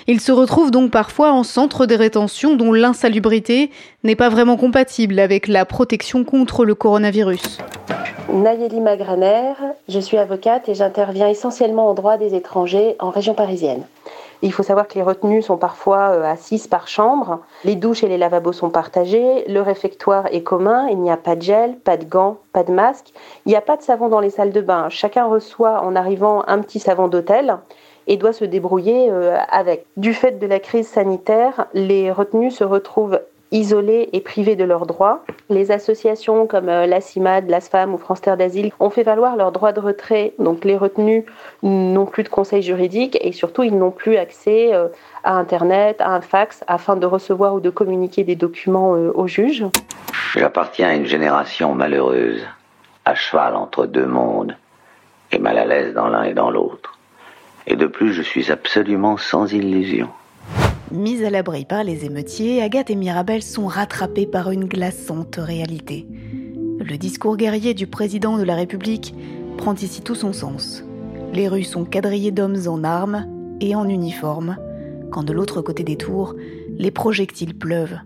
Ils 0.09 0.21
se 0.21 0.33
retrouvent 0.33 0.73
donc 0.73 0.91
parfois 0.91 1.31
en 1.31 1.45
centre 1.45 1.87
de 1.87 1.95
rétention 1.95 2.57
dont 2.57 2.73
l'insalubrité 2.73 3.71
n'est 4.03 4.17
pas 4.17 4.31
vraiment 4.31 4.57
compatible 4.57 5.21
avec 5.21 5.47
la 5.47 5.65
protection 5.65 6.25
contre 6.25 6.65
le 6.65 6.75
coronavirus. 6.75 7.59
Nayeli 8.33 8.81
Magraner, 8.81 9.53
je 9.89 10.01
suis 10.01 10.19
avocate 10.19 10.69
et 10.69 10.75
j'interviens 10.75 11.29
essentiellement 11.29 11.89
en 11.89 11.95
droit 11.95 12.19
des 12.19 12.35
étrangers 12.35 12.97
en 12.99 13.11
région 13.11 13.35
parisienne. 13.35 13.85
Il 14.43 14.53
faut 14.53 14.65
savoir 14.65 14.89
que 14.89 14.95
les 14.95 15.03
retenues 15.03 15.41
sont 15.41 15.57
parfois 15.57 16.11
euh, 16.11 16.25
à 16.25 16.37
6 16.37 16.67
par 16.67 16.89
chambre. 16.89 17.41
Les 17.65 17.77
douches 17.77 18.03
et 18.03 18.09
les 18.09 18.19
lavabos 18.19 18.53
sont 18.53 18.71
partagés. 18.71 19.45
Le 19.49 19.61
réfectoire 19.61 20.27
est 20.33 20.43
commun. 20.43 20.89
Il 20.89 20.99
n'y 20.99 21.13
a 21.13 21.17
pas 21.17 21.37
de 21.37 21.43
gel, 21.43 21.77
pas 21.77 21.97
de 21.97 22.05
gants, 22.05 22.39
pas 22.53 22.65
de 22.65 22.73
masque. 22.73 23.13
Il 23.47 23.51
n'y 23.51 23.57
a 23.57 23.61
pas 23.61 23.77
de 23.77 23.83
savon 23.83 24.09
dans 24.09 24.19
les 24.21 24.31
salles 24.31 24.53
de 24.53 24.61
bain. 24.61 24.89
Chacun 24.89 25.27
reçoit 25.27 25.83
en 25.83 25.95
arrivant 25.95 26.43
un 26.49 26.59
petit 26.59 26.81
savon 26.81 27.07
d'hôtel 27.07 27.57
et 28.09 28.17
doit 28.17 28.33
se 28.33 28.45
débrouiller 28.45 29.11
euh, 29.11 29.37
avec. 29.49 29.87
Du 29.97 30.13
fait 30.13 30.41
de 30.41 30.47
la 30.47 30.59
crise 30.59 30.89
sanitaire, 30.89 31.67
les 31.73 32.11
retenues 32.11 32.51
se 32.51 32.65
retrouvent 32.65 33.21
isolés 33.53 34.09
et 34.13 34.21
privés 34.21 34.57
de 34.57 34.65
leurs 34.65 34.87
droits. 34.87 35.25
Les 35.51 35.71
associations 35.71 36.47
comme 36.47 36.69
euh, 36.69 36.87
la 36.87 37.01
CIMAD, 37.01 37.49
l'ASFAM 37.49 37.95
ou 37.95 37.99
France 37.99 38.21
Terre 38.21 38.37
d'Asile 38.37 38.73
ont 38.81 38.91
fait 38.91 39.03
valoir 39.03 39.37
leurs 39.37 39.53
droits 39.53 39.73
de 39.73 39.81
retrait. 39.81 40.33
Donc 40.39 40.65
les 40.65 40.77
retenus 40.77 41.25
n'ont 41.63 42.07
plus 42.07 42.25
de 42.25 42.29
conseil 42.29 42.63
juridique 42.63 43.17
et 43.21 43.33
surtout 43.33 43.63
ils 43.63 43.77
n'ont 43.77 43.91
plus 43.91 44.17
accès 44.17 44.75
euh, 44.75 44.89
à 45.23 45.35
Internet, 45.35 46.01
à 46.01 46.15
un 46.15 46.23
fax 46.23 46.65
afin 46.67 46.97
de 46.97 47.07
recevoir 47.07 47.55
ou 47.55 47.61
de 47.61 47.71
communiquer 47.71 48.25
des 48.25 48.37
documents 48.37 48.97
euh, 48.97 49.13
au 49.15 49.27
juge. 49.27 49.65
J'appartiens 50.35 50.89
à 50.89 50.95
une 50.95 51.07
génération 51.07 51.75
malheureuse, 51.75 52.43
à 53.05 53.15
cheval 53.15 53.55
entre 53.55 53.87
deux 53.87 54.07
mondes, 54.07 54.57
et 55.31 55.39
mal 55.39 55.59
à 55.59 55.67
l'aise 55.67 55.93
dans 55.95 56.09
l'un 56.09 56.25
et 56.25 56.35
dans 56.35 56.51
l'autre. 56.51 56.99
Et 57.67 57.77
de 57.77 57.87
plus, 57.87 58.13
je 58.13 58.23
suis 58.23 58.51
absolument 58.51 59.17
sans 59.19 59.53
illusion. 59.53 60.09
Mises 60.93 61.25
à 61.25 61.31
l'abri 61.31 61.65
par 61.65 61.85
les 61.85 62.05
émeutiers, 62.05 62.61
Agathe 62.61 62.91
et 62.91 62.95
Mirabel 62.95 63.43
sont 63.43 63.67
rattrapées 63.67 64.27
par 64.27 64.51
une 64.51 64.67
glaçante 64.67 65.37
réalité. 65.39 66.07
Le 66.79 66.99
discours 66.99 67.39
guerrier 67.39 67.73
du 67.73 67.87
président 67.87 68.37
de 68.37 68.43
la 68.43 68.55
République 68.55 69.15
prend 69.57 69.75
ici 69.75 70.03
tout 70.03 70.15
son 70.15 70.35
sens. 70.35 70.85
Les 71.33 71.49
rues 71.49 71.65
sont 71.65 71.87
quadrillées 71.87 72.31
d'hommes 72.31 72.69
en 72.69 72.85
armes 72.85 73.27
et 73.63 73.75
en 73.75 73.89
uniforme, 73.89 74.59
quand 75.11 75.23
de 75.23 75.33
l'autre 75.33 75.63
côté 75.63 75.83
des 75.83 75.97
tours, 75.97 76.35
les 76.77 76.91
projectiles 76.91 77.57
pleuvent. 77.57 77.99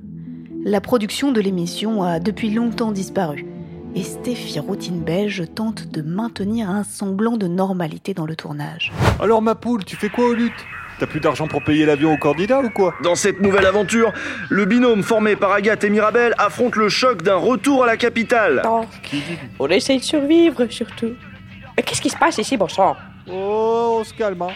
La 0.64 0.81
production 0.81 1.33
de 1.33 1.40
l'émission 1.40 2.05
a 2.05 2.20
depuis 2.20 2.51
longtemps 2.51 2.92
disparu, 2.92 3.46
et 3.96 4.05
Stéphie 4.05 4.61
Routine 4.61 5.01
Belge 5.01 5.42
tente 5.57 5.88
de 5.88 6.03
maintenir 6.03 6.70
un 6.70 6.85
semblant 6.85 7.37
de 7.37 7.49
normalité 7.49 8.14
dans 8.14 8.27
le 8.27 8.37
tournage. 8.37 8.92
Alors 9.18 9.42
ma 9.42 9.57
poule, 9.57 9.85
tu 9.85 9.96
fais 9.96 10.09
quoi 10.09 10.29
aux 10.29 10.35
luttes 10.35 10.64
T'as 10.99 11.07
plus 11.07 11.21
d'argent 11.21 11.47
pour 11.47 11.63
payer 11.63 11.85
l'avion 11.85 12.15
au 12.15 12.17
candidat 12.17 12.61
ou 12.61 12.71
quoi 12.71 12.95
Dans 13.03 13.15
cette 13.15 13.41
nouvelle 13.43 13.67
aventure, 13.67 14.13
le 14.49 14.65
binôme 14.65 15.03
formé 15.03 15.37
par 15.37 15.53
Agathe 15.53 15.85
et 15.85 15.91
Mirabel 15.91 16.35
affronte 16.39 16.75
le 16.77 16.89
choc 16.89 17.23
d'un 17.23 17.37
retour 17.37 17.85
à 17.85 17.87
la 17.87 17.97
capitale. 17.99 18.63
On 19.59 19.69
essaye 19.69 19.99
de 19.99 20.05
survivre, 20.05 20.67
surtout. 20.71 21.13
Mais 21.77 21.83
qu'est-ce 21.83 22.01
qui 22.01 22.09
se 22.09 22.17
passe 22.17 22.39
ici, 22.39 22.57
bon 22.57 22.69
sang? 22.69 22.97
Oh, 23.31 23.99
on 24.01 24.05
se 24.05 24.15
calme. 24.15 24.41
hein. 24.43 24.49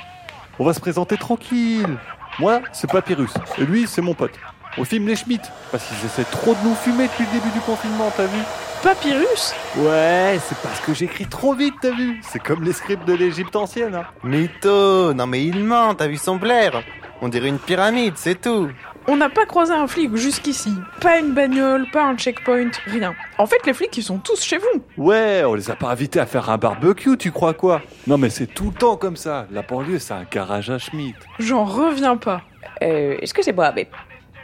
On 0.59 0.65
va 0.65 0.73
se 0.73 0.81
présenter 0.81 1.17
tranquille. 1.19 1.99
Moi, 2.39 2.61
c'est 2.73 2.91
Papyrus. 2.91 3.35
Et 3.59 3.65
lui, 3.65 3.87
c'est 3.87 4.01
mon 4.01 4.15
pote. 4.15 4.33
On 4.79 4.85
filme 4.85 5.09
les 5.09 5.17
Schmitt. 5.17 5.43
Parce 5.71 5.85
qu'ils 5.85 6.07
essaient 6.07 6.31
trop 6.31 6.55
de 6.55 6.61
nous 6.69 6.75
fumer 6.75 7.09
depuis 7.09 7.25
le 7.25 7.39
début 7.39 7.51
du 7.53 7.61
confinement, 7.61 8.11
t'as 8.17 8.27
vu 8.27 8.39
Papyrus 8.83 9.53
Ouais, 9.77 10.39
c'est 10.43 10.57
parce 10.63 10.81
que 10.81 10.95
j'écris 10.95 11.27
trop 11.27 11.55
vite, 11.55 11.75
t'as 11.83 11.91
vu 11.91 12.21
C'est 12.23 12.43
comme 12.43 12.65
les 12.65 12.73
scripts 12.73 13.07
de 13.07 13.13
l'Égypte 13.13 13.55
ancienne. 13.55 13.95
Hein. 13.95 14.07
Mytho 14.25 15.13
Non 15.13 15.27
mais 15.27 15.45
il 15.45 15.65
ment, 15.65 15.95
t'as 15.95 16.07
vu 16.07 16.17
son 16.17 16.37
blaire 16.37 16.83
On 17.21 17.29
dirait 17.29 17.49
une 17.49 17.59
pyramide, 17.59 18.15
c'est 18.17 18.41
tout 18.41 18.71
On 19.07 19.17
n'a 19.17 19.29
pas 19.29 19.45
croisé 19.45 19.73
un 19.75 19.87
flic 19.87 20.17
jusqu'ici. 20.17 20.73
Pas 21.01 21.19
une 21.19 21.35
bagnole, 21.35 21.87
pas 21.93 22.05
un 22.05 22.17
checkpoint, 22.17 22.71
rien. 22.87 23.15
En 23.37 23.47
fait, 23.47 23.67
les 23.67 23.75
flics, 23.75 23.95
ils 23.99 24.03
sont 24.03 24.19
tous 24.19 24.43
chez 24.43 24.57
vous. 24.59 24.83
Ouais, 24.97 25.43
on 25.45 25.55
les 25.55 25.71
a 25.71 25.77
pas 25.77 25.91
invités 25.91 26.21
à 26.21 26.27
faire 26.27 26.49
un 26.49 26.57
barbecue, 26.57 27.19
tu 27.19 27.33
crois 27.33 27.53
quoi 27.53 27.83
Non 28.07 28.17
mais 28.17 28.31
c'est 28.31 28.47
tout 28.47 28.71
le 28.71 28.79
temps 28.79 28.97
comme 28.97 29.17
ça. 29.17 29.47
La 29.51 29.61
banlieue, 29.61 29.99
c'est 29.99 30.15
un 30.15 30.25
garage 30.31 30.71
à 30.71 30.79
Schmitt. 30.79 31.17
J'en 31.39 31.65
reviens 31.65 32.17
pas. 32.17 32.43
Euh, 32.83 33.17
excusez-moi, 33.21 33.73
mais, 33.77 33.89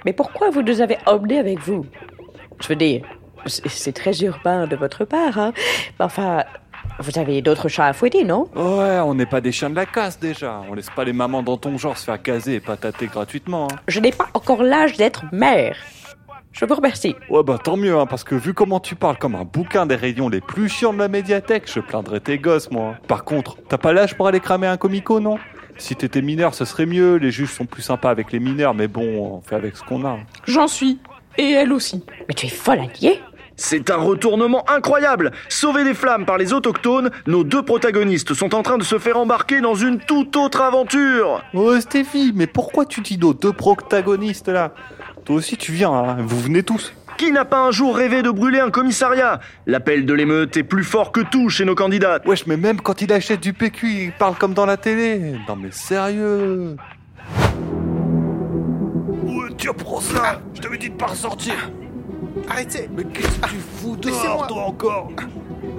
mais 0.07 0.15
pourquoi 0.15 0.49
vous 0.51 0.63
nous 0.63 0.81
avez 0.81 0.97
emmenés 1.05 1.39
avec 1.39 1.59
vous? 1.59 1.85
Je 2.61 2.69
veux 2.69 2.77
dire, 2.77 3.03
c'est 3.47 3.93
très 3.93 4.19
urbain 4.21 4.67
de 4.67 4.77
votre 4.77 5.05
part, 5.05 5.37
hein. 5.39 5.53
Enfin, 5.99 6.45
vous 7.01 7.19
avez 7.19 7.43
d'autres 7.43 7.69
chats 7.69 7.87
à 7.87 7.93
fouetter, 7.93 8.25
non? 8.25 8.49
Ouais, 8.55 9.01
on 9.01 9.15
n'est 9.15 9.27
pas 9.27 9.41
des 9.41 9.53
chiens 9.53 9.69
de 9.69 9.75
la 9.75 9.85
casse 9.85 10.19
déjà. 10.19 10.63
On 10.71 10.75
laisse 10.75 10.91
pas 10.91 11.05
les 11.05 11.13
mamans 11.13 11.43
dans 11.43 11.57
ton 11.59 11.77
genre 11.77 11.99
se 11.99 12.05
faire 12.05 12.23
caser 12.23 12.55
et 12.55 12.61
patater 12.61 13.07
gratuitement. 13.07 13.67
hein. 13.71 13.77
Je 13.89 14.01
n'ai 14.01 14.13
pas 14.13 14.29
encore 14.33 14.63
l'âge 14.63 14.97
d'être 14.97 15.25
mère. 15.33 15.77
Je 16.53 16.65
vous 16.65 16.75
remercie. 16.75 17.15
Ouais 17.29 17.43
bah 17.43 17.59
tant 17.63 17.77
mieux, 17.77 17.99
hein, 17.99 18.07
parce 18.07 18.25
que 18.25 18.35
vu 18.35 18.55
comment 18.55 18.81
tu 18.81 18.95
parles 18.95 19.19
comme 19.19 19.35
un 19.35 19.45
bouquin 19.45 19.85
des 19.85 19.97
rayons 19.97 20.31
les 20.31 20.41
plus 20.41 20.71
chiants 20.71 20.95
de 20.95 20.99
la 20.99 21.09
médiathèque, 21.09 21.65
je 21.71 21.81
plaindrais 21.81 22.21
tes 22.21 22.39
gosses 22.39 22.71
moi. 22.71 22.95
Par 23.09 23.25
contre, 23.25 23.59
t'as 23.69 23.77
pas 23.77 23.93
l'âge 23.93 24.17
pour 24.17 24.27
aller 24.29 24.41
cramer 24.41 24.67
un 24.69 24.79
comico, 24.79 25.21
non? 25.21 25.37
Si 25.79 25.95
t'étais 25.95 26.23
mineur, 26.23 26.55
ce 26.55 26.65
serait 26.65 26.87
mieux. 26.87 27.17
Les 27.17 27.31
juges 27.31 27.53
sont 27.53 27.67
plus 27.67 27.83
sympas 27.83 28.11
avec 28.11 28.33
les 28.33 28.41
mineurs, 28.41 28.75
mais 28.75 28.89
bon, 28.89 29.37
on 29.37 29.41
fait 29.41 29.57
avec 29.57 29.77
ce 29.77 29.83
qu'on 29.83 30.05
a. 30.07 30.19
J'en 30.47 30.69
suis. 30.69 30.99
Et 31.39 31.51
elle 31.51 31.73
aussi. 31.73 32.03
Mais 32.29 32.35
tu 32.35 32.47
es 32.47 32.49
folle, 32.49 32.81
Allier 32.81 33.21
C'est 33.57 33.91
un 33.91 33.97
retournement 33.97 34.65
incroyable 34.71 35.33
Sauvés 35.51 35.85
des 35.85 35.93
flammes 35.93 36.25
par 36.25 36.39
les 36.39 36.55
autochtones, 36.55 37.11
nos 37.27 37.45
deux 37.45 37.63
protagonistes 37.63 38.33
sont 38.33 38.55
en 38.55 38.63
train 38.63 38.79
de 38.79 38.83
se 38.85 38.99
faire 38.99 39.19
embarquer 39.19 39.61
dans 39.61 39.75
une 39.75 39.99
toute 39.99 40.35
autre 40.37 40.63
aventure 40.63 41.43
Oh 41.53 41.79
Stéphie, 41.79 42.33
mais 42.35 42.47
pourquoi 42.47 42.87
tu 42.87 43.03
dis 43.03 43.19
nos 43.19 43.35
deux 43.35 43.53
protagonistes 43.53 44.49
là? 44.49 44.73
Toi 45.27 45.37
aussi 45.37 45.59
tu 45.59 45.73
viens, 45.73 45.93
hein, 45.93 46.17
vous 46.21 46.41
venez 46.41 46.63
tous. 46.63 46.95
Qui 47.17 47.33
n'a 47.33 47.47
pas 47.47 47.61
un 47.61 47.71
jour 47.71 47.97
rêvé 47.97 48.23
de 48.23 48.31
brûler 48.31 48.61
un 48.61 48.71
commissariat? 48.71 49.41
L'appel 49.67 50.05
de 50.05 50.13
l'émeute 50.13 50.57
est 50.59 50.63
plus 50.63 50.85
fort 50.85 51.13
que 51.13 51.21
tout 51.21 51.49
chez 51.49 51.65
nos 51.65 51.75
candidats. 51.75 52.21
Wesh, 52.27 52.47
mais 52.47 52.59
même 52.59 52.81
quand 52.81 53.01
il 53.01 53.11
achète 53.11 53.41
du 53.41 53.55
PQ, 53.55 53.89
il 53.89 54.13
parle 54.13 54.35
comme 54.37 54.53
dans 54.53 54.67
la 54.67 54.77
télé. 54.77 55.35
Non 55.49 55.57
mais 55.57 55.71
sérieux? 55.71 56.77
Ouais, 59.23 59.49
tiens, 59.57 59.73
prends 59.73 60.01
ça 60.01 60.43
Je 60.55 60.61
t'avais 60.61 60.77
dit 60.77 60.91
de 60.91 60.95
pas 60.95 61.07
ressortir. 61.07 61.55
Arrêtez. 62.51 62.91
Mais 62.95 63.05
qu'est-ce 63.05 63.39
que 63.41 63.49
tu 63.49 63.57
fous 63.57 63.97
dehors, 63.97 64.47
toi, 64.47 64.67
encore? 64.67 65.11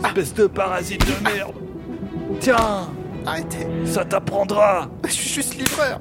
Espèce 0.05 0.33
de 0.33 0.47
parasite 0.47 1.05
de 1.05 1.23
merde. 1.23 1.53
Tiens. 2.39 2.89
Arrêtez. 3.27 3.67
Ça 3.85 4.03
t'apprendra. 4.05 4.89
Je 5.05 5.11
suis 5.11 5.29
juste 5.29 5.55
livreur 5.55 5.99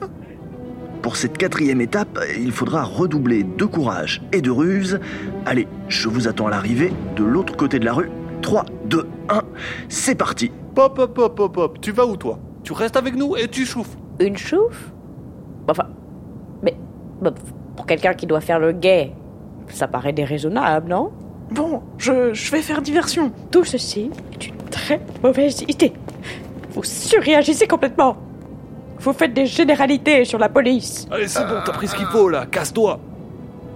Pour 1.07 1.17
cette 1.17 1.39
quatrième 1.39 1.81
étape, 1.81 2.19
il 2.37 2.51
faudra 2.51 2.83
redoubler 2.83 3.45
de 3.45 3.65
courage 3.65 4.23
et 4.33 4.43
de 4.43 4.51
ruse. 4.51 4.99
Allez, 5.45 5.69
je 5.87 6.09
vous 6.09 6.27
attends 6.27 6.49
à 6.49 6.51
l'arrivée 6.51 6.93
de 7.15 7.23
l'autre 7.23 7.57
côté 7.57 7.79
de 7.79 7.85
la 7.85 7.93
rue. 7.93 8.11
3, 8.43 8.65
2, 8.87 9.07
1, 9.29 9.43
c'est 9.89 10.17
parti 10.17 10.51
Pop, 10.75 10.97
pop, 10.97 11.15
pop, 11.15 11.37
pop, 11.37 11.55
pop. 11.55 11.81
Tu 11.81 11.93
vas 11.93 12.07
où 12.07 12.17
toi? 12.17 12.41
Tu 12.65 12.73
restes 12.73 12.97
avec 12.97 13.15
nous 13.15 13.37
et 13.37 13.47
tu 13.47 13.65
chauffes. 13.65 13.97
Une 14.19 14.37
chouffe 14.37 14.91
Enfin, 15.69 15.87
mais 16.65 16.75
pour 17.77 17.87
quelqu'un 17.87 18.15
qui 18.15 18.27
doit 18.27 18.41
faire 18.41 18.59
le 18.59 18.73
gay, 18.73 19.13
ça 19.69 19.87
paraît 19.87 20.13
déraisonnable, 20.13 20.89
non? 20.89 21.13
Bon, 21.53 21.83
je, 21.99 22.35
je 22.35 22.51
vais 22.51 22.63
faire 22.63 22.83
diversion. 22.83 23.31
Tout 23.53 23.63
ceci 23.63 24.11
est 24.33 24.49
une 24.49 24.57
très 24.73 25.01
mauvaise 25.23 25.63
idée. 25.69 25.93
Vous 26.71 26.83
surréagissez 26.83 27.69
complètement. 27.69 28.17
Vous 28.99 29.13
faites 29.13 29.35
des 29.35 29.47
généralités 29.47 30.25
sur 30.25 30.39
la 30.39 30.49
police. 30.49 31.07
Allez, 31.11 31.29
c'est 31.29 31.45
bon, 31.47 31.61
t'as 31.65 31.73
pris 31.73 31.89
ce 31.89 31.95
qu'il 31.95 32.07
faut, 32.07 32.29
là, 32.29 32.47
casse-toi. 32.47 32.99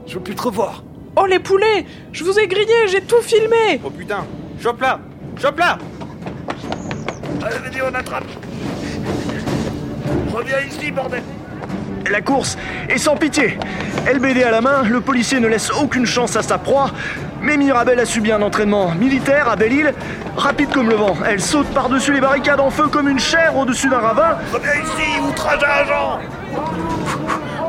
Je 0.07 0.15
veux 0.15 0.21
plus 0.21 0.35
te 0.35 0.43
revoir. 0.43 0.83
Oh 1.17 1.27
les 1.27 1.39
poulets! 1.39 1.85
Je 2.13 2.25
vous 2.25 2.39
ai 2.39 2.47
grillé, 2.47 2.89
j'ai 2.89 3.03
tout 3.03 3.21
filmé! 3.21 3.81
Oh 3.85 3.91
putain. 3.91 4.25
Chope 4.61 4.81
là. 4.81 4.99
Chope 5.41 5.59
là. 5.59 5.79
Allez, 7.43 7.57
vas-y, 7.57 7.83
on 7.83 7.95
attrape. 7.95 8.25
Reviens 10.33 10.61
ici, 10.69 10.91
bordel 10.91 11.23
La 12.09 12.21
course 12.21 12.57
est 12.89 12.99
sans 12.99 13.17
pitié. 13.17 13.59
LBD 14.13 14.43
à 14.43 14.51
la 14.51 14.61
main, 14.61 14.83
le 14.89 15.01
policier 15.01 15.41
ne 15.41 15.47
laisse 15.49 15.71
aucune 15.71 16.07
chance 16.07 16.37
à 16.37 16.43
sa 16.43 16.59
proie. 16.59 16.91
Mais 17.43 17.57
Mirabel 17.57 17.99
a 18.01 18.07
subi 18.07 18.33
un 18.33 18.43
entraînement 18.43 18.91
militaire 18.93 19.49
à 19.49 19.57
Belle-Île. 19.57 19.95
Rapide 20.37 20.71
comme 20.71 20.89
le 20.89 20.97
vent, 20.97 21.17
elle 21.27 21.41
saute 21.41 21.69
par-dessus 21.69 22.13
les 22.13 22.21
barricades 22.21 22.61
en 22.61 22.71
feu 22.71 22.89
comme 22.89 23.09
une 23.09 23.19
chèvre 23.19 23.59
au-dessus 23.59 23.89
d'un 23.89 23.99
ravin. 23.99 24.39
Reviens 24.53 24.75
ici, 24.75 25.21
outrage 25.21 25.63
à 25.63 25.75
agent 25.81 26.21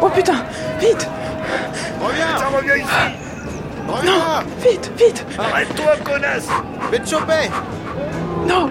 Oh 0.02 0.10
putain 0.10 0.44
Vite 0.80 1.08
Reviens 2.02 2.26
Tiens, 2.38 2.48
reviens 2.58 2.76
ici 2.76 3.18
Reviens 3.88 4.12
là 4.18 4.44
Vite, 4.68 4.92
vite 4.98 5.26
Arrête-toi, 5.38 5.94
connasse 6.04 6.48
Je 6.86 6.92
vais 6.92 7.00
te 7.00 7.10
choper 7.10 7.50
Non 8.48 8.70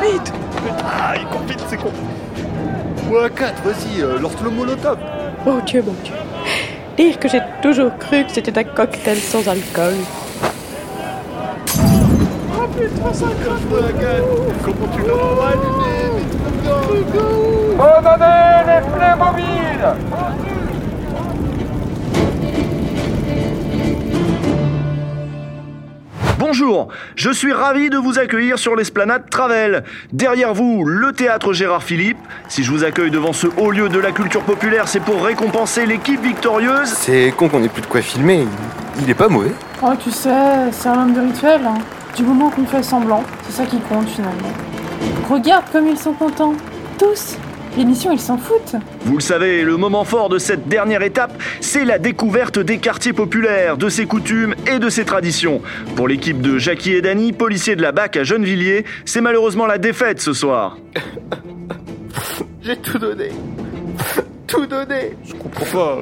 Vite 0.00 0.32
Ah, 0.84 1.14
il 1.16 1.26
court 1.26 1.42
vite, 1.48 1.60
c'est 1.68 1.76
con. 1.76 1.92
Ouais, 3.10 3.30
4, 3.34 3.62
vas-y, 3.62 4.02
euh, 4.02 4.18
lance 4.18 4.36
le 4.44 4.50
molotov. 4.50 4.98
Mon 5.46 5.60
Dieu, 5.60 5.82
mon 5.86 5.94
Dieu. 6.04 6.12
Dire 6.98 7.18
que 7.18 7.26
j'ai 7.28 7.40
toujours 7.62 7.96
cru 7.96 8.24
que 8.24 8.32
c'était 8.32 8.58
un 8.58 8.64
cocktail 8.64 9.16
sans 9.16 9.48
alcool. 9.48 9.94
Oh 12.54 12.66
putain, 12.76 13.12
ça 13.14 13.26
gueule. 13.26 14.24
Comment 14.62 14.88
tu 14.94 15.00
l'as 15.00 15.36
pas 15.36 15.48
allumé 15.48 15.88
Redonnez 17.78 18.66
les 18.66 18.82
Playmobil 18.92 19.80
Bonjour 26.48 26.88
je 27.14 27.30
suis 27.30 27.52
ravi 27.52 27.90
de 27.90 27.98
vous 27.98 28.18
accueillir 28.18 28.58
sur 28.58 28.74
l'esplanade 28.74 29.28
Travel. 29.28 29.84
Derrière 30.14 30.54
vous, 30.54 30.82
le 30.86 31.12
théâtre 31.12 31.52
Gérard 31.52 31.82
Philippe. 31.82 32.16
Si 32.48 32.64
je 32.64 32.70
vous 32.70 32.84
accueille 32.84 33.10
devant 33.10 33.34
ce 33.34 33.48
haut 33.58 33.70
lieu 33.70 33.90
de 33.90 33.98
la 33.98 34.12
culture 34.12 34.40
populaire, 34.40 34.88
c'est 34.88 35.00
pour 35.00 35.22
récompenser 35.22 35.84
l'équipe 35.84 36.22
victorieuse. 36.22 36.88
C'est 36.88 37.34
con 37.36 37.50
qu'on 37.50 37.62
ait 37.62 37.68
plus 37.68 37.82
de 37.82 37.86
quoi 37.86 38.00
filmer. 38.00 38.46
Il 39.02 39.10
est 39.10 39.14
pas 39.14 39.28
mauvais. 39.28 39.52
Oh, 39.82 39.92
tu 40.02 40.10
sais, 40.10 40.30
c'est 40.72 40.88
un 40.88 41.02
homme 41.02 41.12
de 41.12 41.20
rituel. 41.20 41.60
hein. 41.66 41.80
Du 42.16 42.22
moment 42.22 42.48
qu'on 42.48 42.64
fait 42.64 42.82
semblant, 42.82 43.24
c'est 43.46 43.52
ça 43.52 43.66
qui 43.66 43.78
compte 43.80 44.08
finalement. 44.08 44.52
Regarde 45.28 45.64
comme 45.70 45.86
ils 45.86 45.98
sont 45.98 46.14
contents. 46.14 46.54
Tous. 46.98 47.36
L'émission, 47.76 48.12
ils 48.12 48.20
s'en 48.20 48.38
foutent. 48.38 48.76
Vous 49.02 49.16
le 49.16 49.22
savez, 49.22 49.62
le 49.62 49.76
moment 49.76 50.04
fort 50.04 50.28
de 50.28 50.38
cette 50.38 50.68
dernière 50.68 51.02
étape, 51.02 51.32
c'est 51.60 51.84
la 51.84 51.98
découverte 51.98 52.58
des 52.58 52.78
quartiers 52.78 53.12
populaires, 53.12 53.76
de 53.76 53.88
ses 53.88 54.06
coutumes 54.06 54.54
et 54.66 54.78
de 54.78 54.88
ses 54.88 55.04
traditions. 55.04 55.60
Pour 55.96 56.08
l'équipe 56.08 56.40
de 56.40 56.58
Jackie 56.58 56.92
et 56.92 57.02
Dany, 57.02 57.32
policiers 57.32 57.76
de 57.76 57.82
la 57.82 57.92
BAC 57.92 58.16
à 58.16 58.24
Gennevilliers, 58.24 58.84
c'est 59.04 59.20
malheureusement 59.20 59.66
la 59.66 59.78
défaite 59.78 60.20
ce 60.20 60.32
soir. 60.32 60.78
J'ai 62.62 62.76
tout 62.76 62.98
donné. 62.98 63.30
Tout 64.46 64.66
donné. 64.66 65.16
Je 65.24 65.34
comprends 65.34 65.66
pas. 65.66 65.98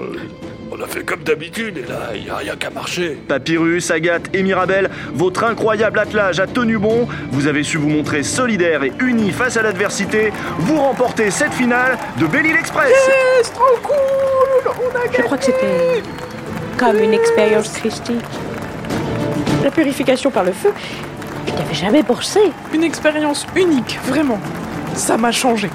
On 0.70 0.82
a 0.82 0.86
fait 0.86 1.04
comme 1.04 1.20
d'habitude 1.22 1.78
et 1.78 1.88
là, 1.88 2.08
il 2.14 2.28
a 2.30 2.36
rien 2.36 2.56
qu'à 2.56 2.70
marcher. 2.70 3.16
Papyrus, 3.28 3.90
Agathe 3.90 4.28
et 4.34 4.42
Mirabel, 4.42 4.90
votre 5.14 5.44
incroyable 5.44 5.98
attelage 5.98 6.40
a 6.40 6.46
tenu 6.46 6.76
bon. 6.78 7.06
Vous 7.30 7.46
avez 7.46 7.62
su 7.62 7.78
vous 7.78 7.88
montrer 7.88 8.22
solidaires 8.22 8.82
et 8.82 8.92
unis 9.00 9.30
face 9.30 9.56
à 9.56 9.62
l'adversité. 9.62 10.32
Vous 10.58 10.76
remportez 10.80 11.30
cette 11.30 11.52
finale 11.54 11.96
de 12.18 12.26
Belle-Île 12.26 12.56
Express. 12.56 12.90
Yes, 13.38 13.52
trop 13.52 13.62
cool 13.82 14.72
On 14.92 14.96
a 14.98 15.12
Je 15.16 15.22
crois 15.22 15.38
que 15.38 15.44
c'était 15.44 16.02
comme 16.76 16.98
une 16.98 17.14
expérience 17.14 17.68
christique. 17.70 18.24
La 19.62 19.70
purification 19.70 20.30
par 20.30 20.44
le 20.44 20.52
feu, 20.52 20.72
je 21.46 21.52
n'avais 21.52 21.74
jamais 21.74 22.02
pensé. 22.02 22.40
Une 22.74 22.82
expérience 22.84 23.46
unique, 23.54 23.98
vraiment. 24.06 24.38
Ça 24.94 25.16
m'a 25.16 25.30
changé. 25.32 25.70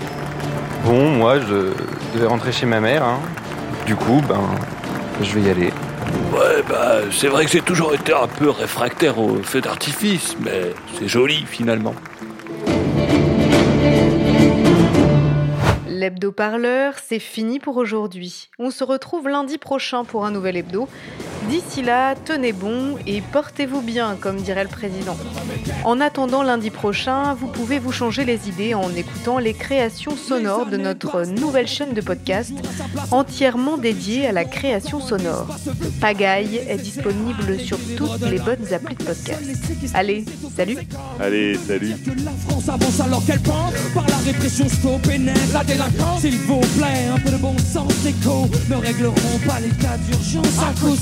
Bon, 0.85 1.09
moi, 1.11 1.39
je 1.39 1.71
devais 2.13 2.27
rentrer 2.27 2.51
chez 2.51 2.65
ma 2.65 2.79
mère. 2.81 3.03
hein. 3.03 3.19
Du 3.85 3.95
coup, 3.95 4.21
ben, 4.27 4.39
je 5.23 5.35
vais 5.35 5.47
y 5.47 5.49
aller. 5.49 5.71
Ouais, 6.33 6.63
bah, 6.67 7.01
c'est 7.11 7.27
vrai 7.27 7.45
que 7.45 7.51
j'ai 7.51 7.61
toujours 7.61 7.93
été 7.93 8.13
un 8.13 8.27
peu 8.27 8.49
réfractaire 8.49 9.19
au 9.19 9.35
feu 9.43 9.61
d'artifice, 9.61 10.35
mais 10.39 10.73
c'est 10.97 11.07
joli 11.07 11.45
finalement. 11.45 11.93
L'hebdo-parleur, 15.87 16.95
c'est 17.05 17.19
fini 17.19 17.59
pour 17.59 17.77
aujourd'hui. 17.77 18.49
On 18.57 18.71
se 18.71 18.83
retrouve 18.83 19.27
lundi 19.27 19.57
prochain 19.57 20.03
pour 20.03 20.25
un 20.25 20.31
nouvel 20.31 20.57
hebdo. 20.57 20.87
D'ici 21.49 21.81
là, 21.81 22.15
tenez 22.15 22.53
bon 22.53 22.97
et 23.07 23.21
portez-vous 23.21 23.81
bien, 23.81 24.15
comme 24.19 24.37
dirait 24.37 24.63
le 24.63 24.69
président. 24.69 25.17
En 25.83 25.99
attendant 25.99 26.43
lundi 26.43 26.69
prochain, 26.69 27.33
vous 27.33 27.47
pouvez 27.47 27.79
vous 27.79 27.91
changer 27.91 28.25
les 28.25 28.47
idées 28.47 28.73
en 28.73 28.93
écoutant 28.95 29.39
les 29.39 29.53
créations 29.53 30.15
sonores 30.15 30.67
de 30.67 30.77
notre 30.77 31.25
nouvelle 31.25 31.67
chaîne 31.67 31.93
de 31.93 32.01
podcast 32.01 32.53
entièrement 33.11 33.77
dédiée 33.77 34.27
à 34.27 34.31
la 34.31 34.45
création 34.45 34.99
sonore. 34.99 35.47
Pagaille 35.99 36.61
est 36.67 36.77
disponible 36.77 37.59
sur 37.59 37.77
toutes 37.97 38.21
les 38.21 38.39
bonnes 38.39 38.73
applis 38.73 38.95
de 38.95 39.03
podcast. 39.03 39.41
Allez, 39.93 40.25
salut 40.55 40.77
Allez, 41.19 41.55
salut 41.55 41.95
La 42.23 42.31
France 42.47 42.69
avance 42.69 42.99
alors 42.99 43.25
qu'elle 43.25 43.41
pense 43.41 43.73
Par 43.93 44.05
la 44.07 44.17
répression 44.17 44.67
la 45.53 45.63
délinquance 45.63 46.21
S'il 46.21 46.37
vous 46.37 46.59
plaît, 46.77 47.07
un 47.13 47.19
peu 47.19 47.31
de 47.31 47.37
bon 47.37 47.57
sens 47.57 48.05
écho 48.05 48.47
Ne 48.69 48.75
régleront 48.75 49.39
pas 49.47 49.59
les 49.59 49.69
cas 49.69 49.97
d'urgence 49.97 50.59
à 50.59 50.79
coup 50.79 50.95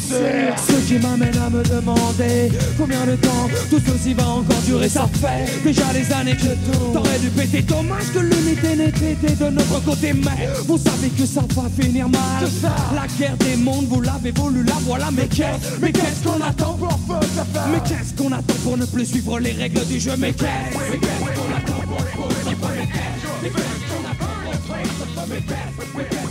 Ce 0.58 0.88
qui 0.88 1.00
m'amène 1.00 1.38
à 1.38 1.50
me 1.50 1.64
demander 1.64 2.52
Combien 2.78 3.06
de 3.06 3.16
temps 3.16 3.48
tout 3.70 3.82
ceci 3.86 4.14
va 4.14 4.28
encore 4.28 4.62
durer. 4.66 4.90
Ça 4.90 5.08
fait 5.14 5.64
déjà 5.64 5.86
des 5.94 6.12
années 6.14 6.36
que 6.36 6.54
tout 6.72 6.94
T'aurais 6.94 7.20
dû 7.20 7.30
péter. 7.30 7.62
Dommage 7.62 8.12
que 8.14 8.20
l'unité 8.20 8.74
été 9.12 9.36
de 9.36 9.50
notre 9.50 9.84
côté 9.84 10.14
Mais 10.14 10.48
vous 10.66 10.78
savez 10.78 11.10
que 11.10 11.26
ça 11.26 11.42
va 11.56 11.70
finir 11.82 12.10
mal. 12.10 12.50
La 12.96 13.08
guerre 13.18 13.38
des 13.38 13.56
mondes, 13.56 13.86
vous 13.88 14.02
l'avez 14.02 14.32
voulu 14.32 14.64
la 14.64 14.74
voilà 14.82 15.10
Mais 15.12 15.28
qu'est-ce, 15.28 15.80
mais 15.82 15.92
qu'est-ce 15.92 16.24
qu'on 16.24 16.42
attend 16.42 16.74
pour 16.74 17.00
Mais 17.72 17.80
qu'est-ce 17.88 18.14
qu'on 18.22 18.32
attend 18.32 18.56
pour 18.64 18.78
ne 18.78 18.86
plus 18.86 19.06
suivre 19.06 19.40
les 19.40 19.52
règles 19.52 19.86
du 19.86 20.00
jeu? 20.00 20.14
Mais 20.18 20.34
qu'est-ce 20.34 20.76
qu'on 20.76 21.56
attend 21.56 21.82
pour 21.86 21.98
Mais 23.42 23.50
qu'est-ce 23.50 23.86
qu'on 23.90 24.06
attend 24.10 24.26
pour 25.14 25.28
Mais 25.28 25.40
qu'est-ce 25.48 26.29